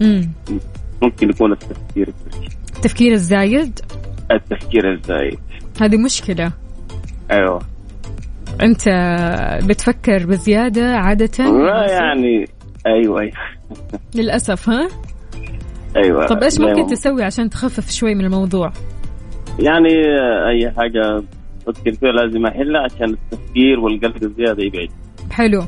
[0.00, 0.30] مم.
[1.02, 2.08] ممكن يكون التفكير.
[2.80, 3.80] التفكير الزايد؟
[4.30, 5.38] التفكير الزايد.
[5.80, 6.52] هذه مشكلة.
[7.30, 7.60] أيوه.
[8.62, 8.84] أنت
[9.68, 12.44] بتفكر بزيادة عادة؟ لا يعني
[12.86, 13.32] أيوه أيوه.
[14.14, 14.88] للأسف ها؟
[15.96, 16.60] أيوه طب إيش.
[16.60, 18.72] ممكن تسوي عشان تخفف شوي من الموضوع؟
[19.58, 19.94] يعني
[20.48, 21.22] أي حاجة
[21.68, 24.88] أفكر فيها لازم أحلها عشان التفكير والقلق الزيادة يبعد.
[25.30, 25.62] حلو.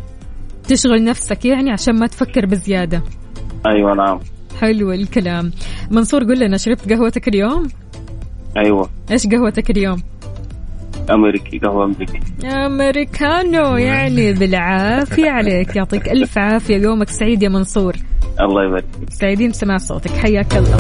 [0.68, 3.02] تشغل نفسك يعني عشان ما تفكر بزيادة.
[3.66, 4.20] أيوه نعم.
[4.62, 5.52] حلو الكلام.
[5.90, 7.68] منصور قل لنا شربت قهوتك اليوم؟
[8.56, 8.90] أيوه.
[9.10, 10.02] إيش قهوتك اليوم؟
[11.10, 12.20] أمريكي قهوة أمريكي.
[12.44, 15.76] أمريكانو يعني بالعافية عليك.
[15.76, 16.76] يعطيك ألف عافية.
[16.76, 17.96] يومك سعيد يا منصور.
[18.40, 20.10] الله يبارك سعيدين بسماع صوتك.
[20.10, 20.76] حياك الله.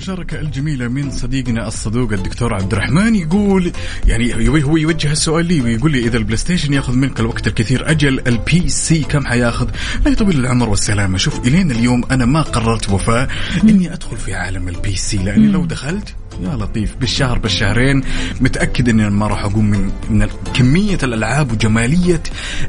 [0.00, 3.72] هالمشاركة الجميلة من صديقنا الصدوق الدكتور عبد الرحمن يقول
[4.06, 7.90] يعني هو هو يوجه السؤال لي ويقول لي إذا ال PlayStation ياخذ منك الوقت الكثير
[7.90, 9.68] أجل ال PC كم حياخذ؟
[10.04, 13.28] لا يطول العمر والسلامة شوف إلين اليوم أنا ما قررت وفاء
[13.64, 18.02] إني أدخل في عالم ال PC لأني لو دخلت يا لطيف بالشهر بالشهرين
[18.40, 22.22] متأكد إني ما راح أقوم من من كمية الألعاب وجمالية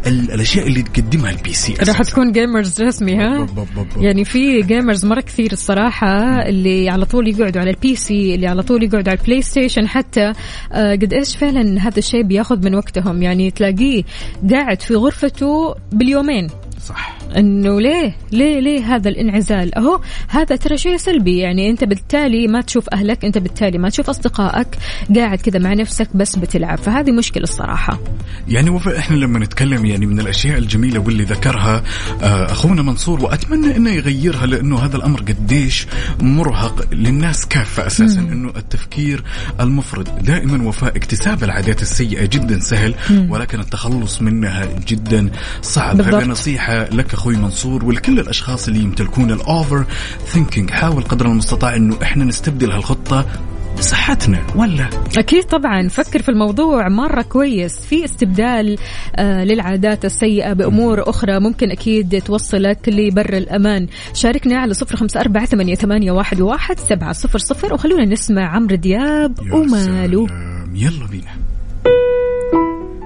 [0.08, 3.48] ال- الأشياء اللي تقدمها ال PC راح تكون gamers رسمي ها؟
[3.98, 8.64] يعني في gamers مرة كثير الصراحة اللي على طول يقعدوا على ال PC اللي على
[8.64, 10.34] طول يقعدوا على ال PlayStation حتى
[10.72, 13.24] آه قد إيش فعلا هذا الشيء بياخذ من وقتهم.
[13.24, 14.04] يعني تلاقيه
[14.52, 16.48] قاعد في غرفته باليومين.
[16.86, 17.21] صح.
[17.38, 22.62] إنه ليه ليه ليه هذا الانعزال أهو هذا ترى شيء سلبي يعني أنت بالتالي ما
[22.62, 24.68] تشوف أهلك أنت بالتالي ما تشوف أصدقائك
[25.16, 28.00] قاعد كذا مع نفسك بس بتلعب فهذه مشكلة الصراحة
[28.48, 31.84] يعني وفاء إحنا لما نتكلم يعني من الأشياء الجميلة واللي ذكرها
[32.24, 35.88] آه، أخونا منصور وأتمنى إنه يغيرها لأنه هذا الأمر قديش
[36.22, 38.32] مرهق للناس كافة أساسا مم.
[38.32, 39.24] إنه التفكير
[39.60, 43.32] المفرط دائما وفاء اكتساب العادات السيئة جدا سهل مم.
[43.32, 45.30] ولكن التخلص منها جدا
[45.62, 46.02] صعب.
[46.02, 49.86] هذا نصيحة لك أخوي منصور ولكل الأشخاص اللي يمتلكون ال
[50.26, 53.26] overthinking حاول قدر المستطاع إنه إحنا نستبدل هالخطة
[53.78, 55.88] بصحتنا ولا؟ أكيد طبعا.
[55.88, 57.80] فكر في الموضوع مرة كويس.
[57.80, 58.78] في استبدال
[59.16, 63.88] آه للعادات السيئة بأمور أخرى ممكن أكيد توصلك لبر الأمان.
[64.14, 67.74] شاركنا على صفر خمسة أربعة ثمانية, ثمانية واحد, واحد سبعة صفر صفر.
[67.74, 70.28] وخلونا نسمع عمرو دياب وماله.
[70.74, 71.32] يلا بينا.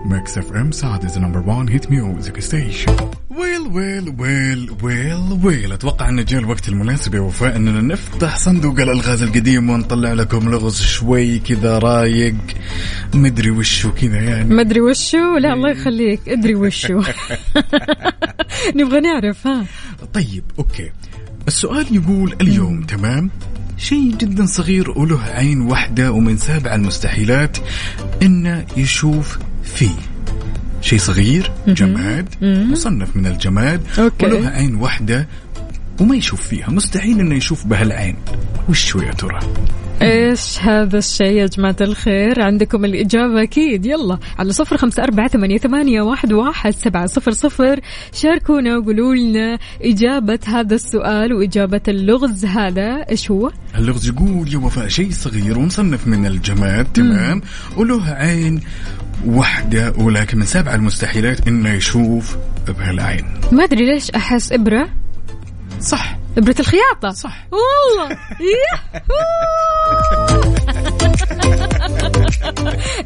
[0.06, 2.96] ميكس اف ام Saudi's number 1 hit music station
[3.30, 8.80] well well well well well أتوقع أن جاء الوقت المناسب يا وفاء أننا نفتح صندوق
[8.80, 12.36] الألغاز القديم ونطلع لكم لغز شوي كذا رايق.
[13.14, 14.54] مدري وشو كذا يعني.
[14.56, 16.30] ما أدري وشو؟ لا الله يخليك.
[16.30, 17.02] أدري وشو.
[18.76, 19.66] نبغى نعرف ها.
[20.14, 20.92] طيب okay.
[21.48, 23.32] السؤال يقول اليوم تمام؟
[23.78, 27.58] شيء جدا صغير وله عين واحدة ومن سابع المستحيلات
[28.22, 29.96] إنه يشوف فيه
[30.82, 34.26] شيء صغير جماد مصنف من الجماد أوكي.
[34.26, 35.28] وله عين واحدة
[36.00, 38.16] وما يشوف فيها مستحيل إنه يشوف بهالعين.
[38.70, 39.40] وش هو يا ترى؟
[40.02, 43.86] إيش هذا الشيء يا جماعة الخير؟ عندكم الإجابة أكيد.
[43.86, 47.80] يلا على صفر خمسة أربعة ثمانية, ثمانية واحد, واحد سبعة صفر صفر.
[48.14, 53.06] شاركونا وقولوا لنا إجابة هذا السؤال وإجابة اللغز هذا.
[53.10, 57.42] إيش هو؟ اللغز يقول يا وفاء شيء صغير ومصنف من الجماد تمام؟
[57.78, 58.62] وله عين
[59.26, 62.38] واحدة ولكن من سابع المستحيلات إنه يشوف
[62.68, 63.26] بهالعين.
[63.52, 64.90] ما أدري ليش أحس إبرة.
[65.86, 66.18] صح.
[66.38, 67.10] إبرة الخياطة.
[67.12, 67.48] صح.
[67.52, 68.18] والله.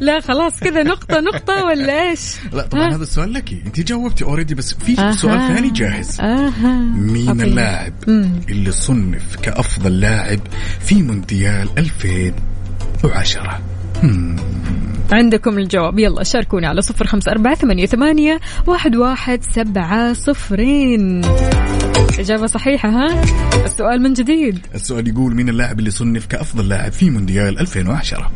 [0.00, 3.52] لا خلاص كذا نقطة نقطة ولا إيش؟ لا طبعا هذا السؤال لك.
[3.66, 5.12] أنت جاوبتي اوريدي بس في أها.
[5.12, 6.20] سؤال ثاني جاهز.
[6.20, 6.78] آها.
[6.94, 7.44] مين عطيني.
[7.44, 8.30] اللاعب مم.
[8.48, 10.40] اللي صنف كأفضل لاعب
[10.80, 13.60] في مونديال 2010
[14.02, 14.36] هم.
[15.12, 15.98] عندكم الجواب.
[15.98, 21.22] يلا شاركونا على صفر خمسة أربعة ثمانية, ثمانية واحد, واحد سبعة صفرين.
[22.18, 23.22] إجابة صحيحة ها؟
[23.64, 24.58] السؤال من جديد.
[24.74, 28.30] السؤال يقول مين اللاعب اللي صنف كأفضل لاعب في مونديال 2010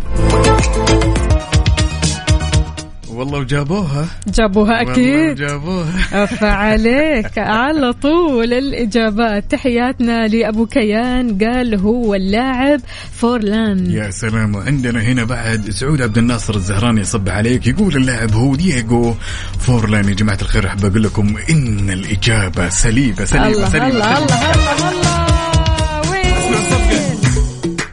[3.14, 4.06] والله وجابوها.
[4.28, 5.34] جابوها والله أكيد.
[5.34, 9.50] جابوها فعليك على طول الإجابات.
[9.50, 11.38] تحياتنا لأبو كيان.
[11.38, 12.80] قال هو اللاعب
[13.14, 13.90] فورلان.
[13.90, 14.54] يا سلام.
[14.54, 17.66] وعندنا هنا بعد سعود عبد الناصر الزهراني يصب عليك.
[17.66, 19.14] يقول اللاعب هو دييغو
[19.58, 20.08] فورلان.
[20.08, 24.18] يا جماعة الخير أحب أقول لكم إن الإجابة سليمه سليمه الله سليمه, الله سليمة.
[24.18, 24.90] الله الله.
[24.90, 26.34] الله وين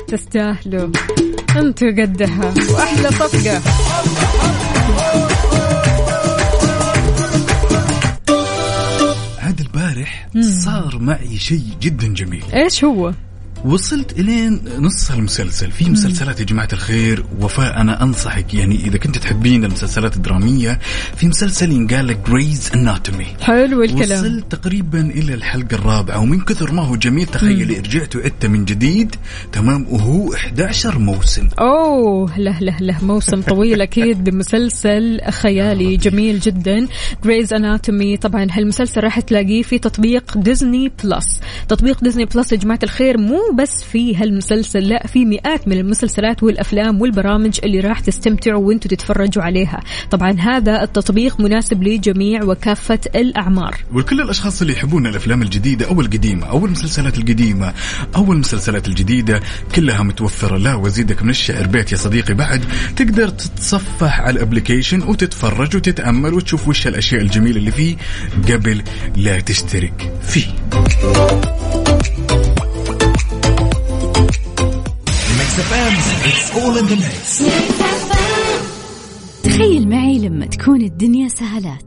[0.07, 0.89] تستاهلوا.
[1.57, 2.53] أنتوا قدها.
[2.69, 3.61] وأحلى صفقة.
[10.01, 12.43] عاد البارح صار معي شيء جدا جميل.
[12.53, 13.13] إيش هو؟
[13.65, 15.71] وصلت الين نص المسلسل.
[15.71, 20.79] في مسلسلات يا جماعة الخير وفاء أنا أنصحك يعني إذا كنت تحبين المسلسلات الدرامية
[21.17, 24.19] في مسلسل ينقال لك جريز اناتومي حلو الكلام.
[24.19, 29.15] وصلت تقريبا إلى الحلقة الرابعة ومن كثر ما هو جميل تخيلي رجعت وعدت من جديد
[29.51, 31.47] تمام وهو 11 موسم.
[31.59, 34.23] أوه له له له موسم طويل أكيد.
[34.29, 36.87] بمسلسل خيالي جميل جدا.
[37.23, 42.79] Grey's Anatomy طبعا هالمسلسل راح تلاقيه في تطبيق ديزني بلس تطبيق ديزني بلس يا جماعة
[42.83, 48.67] الخير مو بس في هالمسلسل لا في مئات من المسلسلات والأفلام والبرامج اللي راح تستمتعوا
[48.67, 49.79] وأنتم تتفرجوا عليها.
[50.11, 53.77] طبعا هذا التطبيق مناسب لجميع وكافة الأعمار.
[53.93, 57.73] ولكل الأشخاص اللي يحبون الأفلام الجديدة أو القديمة أو المسلسلات القديمة
[58.15, 59.39] أو المسلسلات الجديدة
[59.75, 60.57] كلها متوفرة.
[60.57, 62.65] لا وزيدك من الشعر بيت يا صديقي بعد.
[62.95, 67.95] تقدر تتصفح على ال application وتتفرج وتتأمل وتشوف وش الأشياء الجميلة اللي فيه
[68.49, 68.81] قبل
[69.15, 70.47] لا تشترك فيه.
[79.43, 81.85] تخيل معي لما تكون الدنيا سهلات.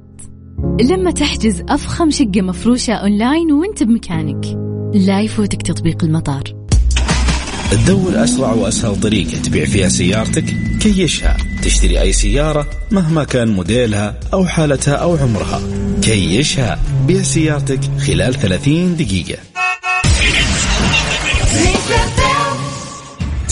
[0.81, 4.45] لما تحجز أفخم شقة مفروشة أونلاين وأنت بمكانك.
[4.95, 6.43] لا يفوتك تطبيق المطار.
[7.71, 10.45] تدور أسرع وأسهل طريقة تبيع فيها سيارتك
[10.81, 11.37] كيشها.
[11.63, 15.63] تشتري أي سيارة مهما كان موديلها أو حالتها أو عمرها.
[16.03, 16.79] كيشها.
[17.07, 19.39] بيع سيارتك خلال 30 دقيقة.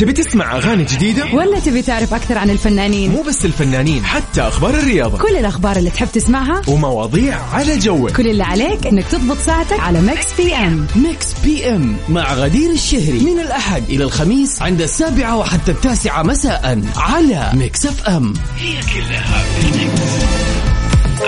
[0.03, 4.75] تبي تسمع أغاني جديدة؟ ولا تبي تعرف أكثر عن الفنانين؟ مو بس الفنانين حتى أخبار
[4.75, 5.19] الرياضة.
[5.19, 8.11] كل الأخبار اللي تحب تسمعها؟ ومواضيع على جوك.
[8.11, 10.87] كل اللي عليك إنك تضبط ساعتك على ميكس بي إم.
[10.97, 13.21] ميكس بي إم مع غدير الشهري.
[13.21, 18.35] من الأحد إلى الخميس عند السابعة وحتى التاسعة مساء على ميكس أف إم.
[18.59, 20.03] هي كلها في الميكس.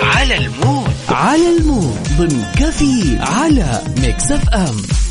[0.03, 0.91] على المود.
[1.09, 1.97] على المود.
[2.17, 5.04] ضمن كفي على ميكس أف إم.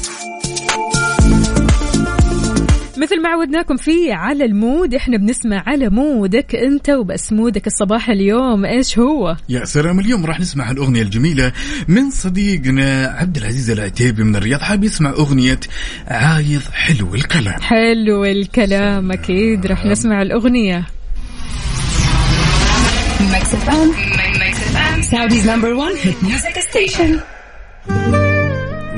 [2.98, 4.94] مثل ما عودناكم فيه على المود.
[4.94, 8.64] إحنا بنسمع على مودك أنت وبس مودك الصباح اليوم.
[8.64, 11.52] إيش هو؟ يا سلام اليوم راح نسمع الأغنية الجميلة
[11.88, 14.60] من صديقنا عبد العزيز العتيبي من الرياض.
[14.60, 15.60] حاب يسمع أغنية
[16.08, 17.60] عايض حلو الكلام.
[17.60, 20.86] حلو الكلام أكيد راح نسمع الأغنية.
[23.32, 23.88] ميكس اف ام
[24.40, 27.20] ميكس اف ام Saudi's number 1 hit music station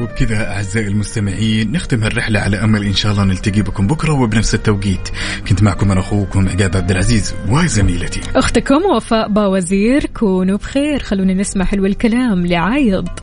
[0.07, 5.09] وبكذا أعزائي المستمعين نختم هالرحلة على أمل إن شاء الله نلتقي بكم بكرة وبنفس التوقيت.
[5.48, 10.98] كنت معكم أنا أخوكم عقاب عبد العزيز وزميلتي أختكم وفاء باوزير كونوا بخير.
[10.98, 13.09] خلونا نسمع حلو الكلام لعايض.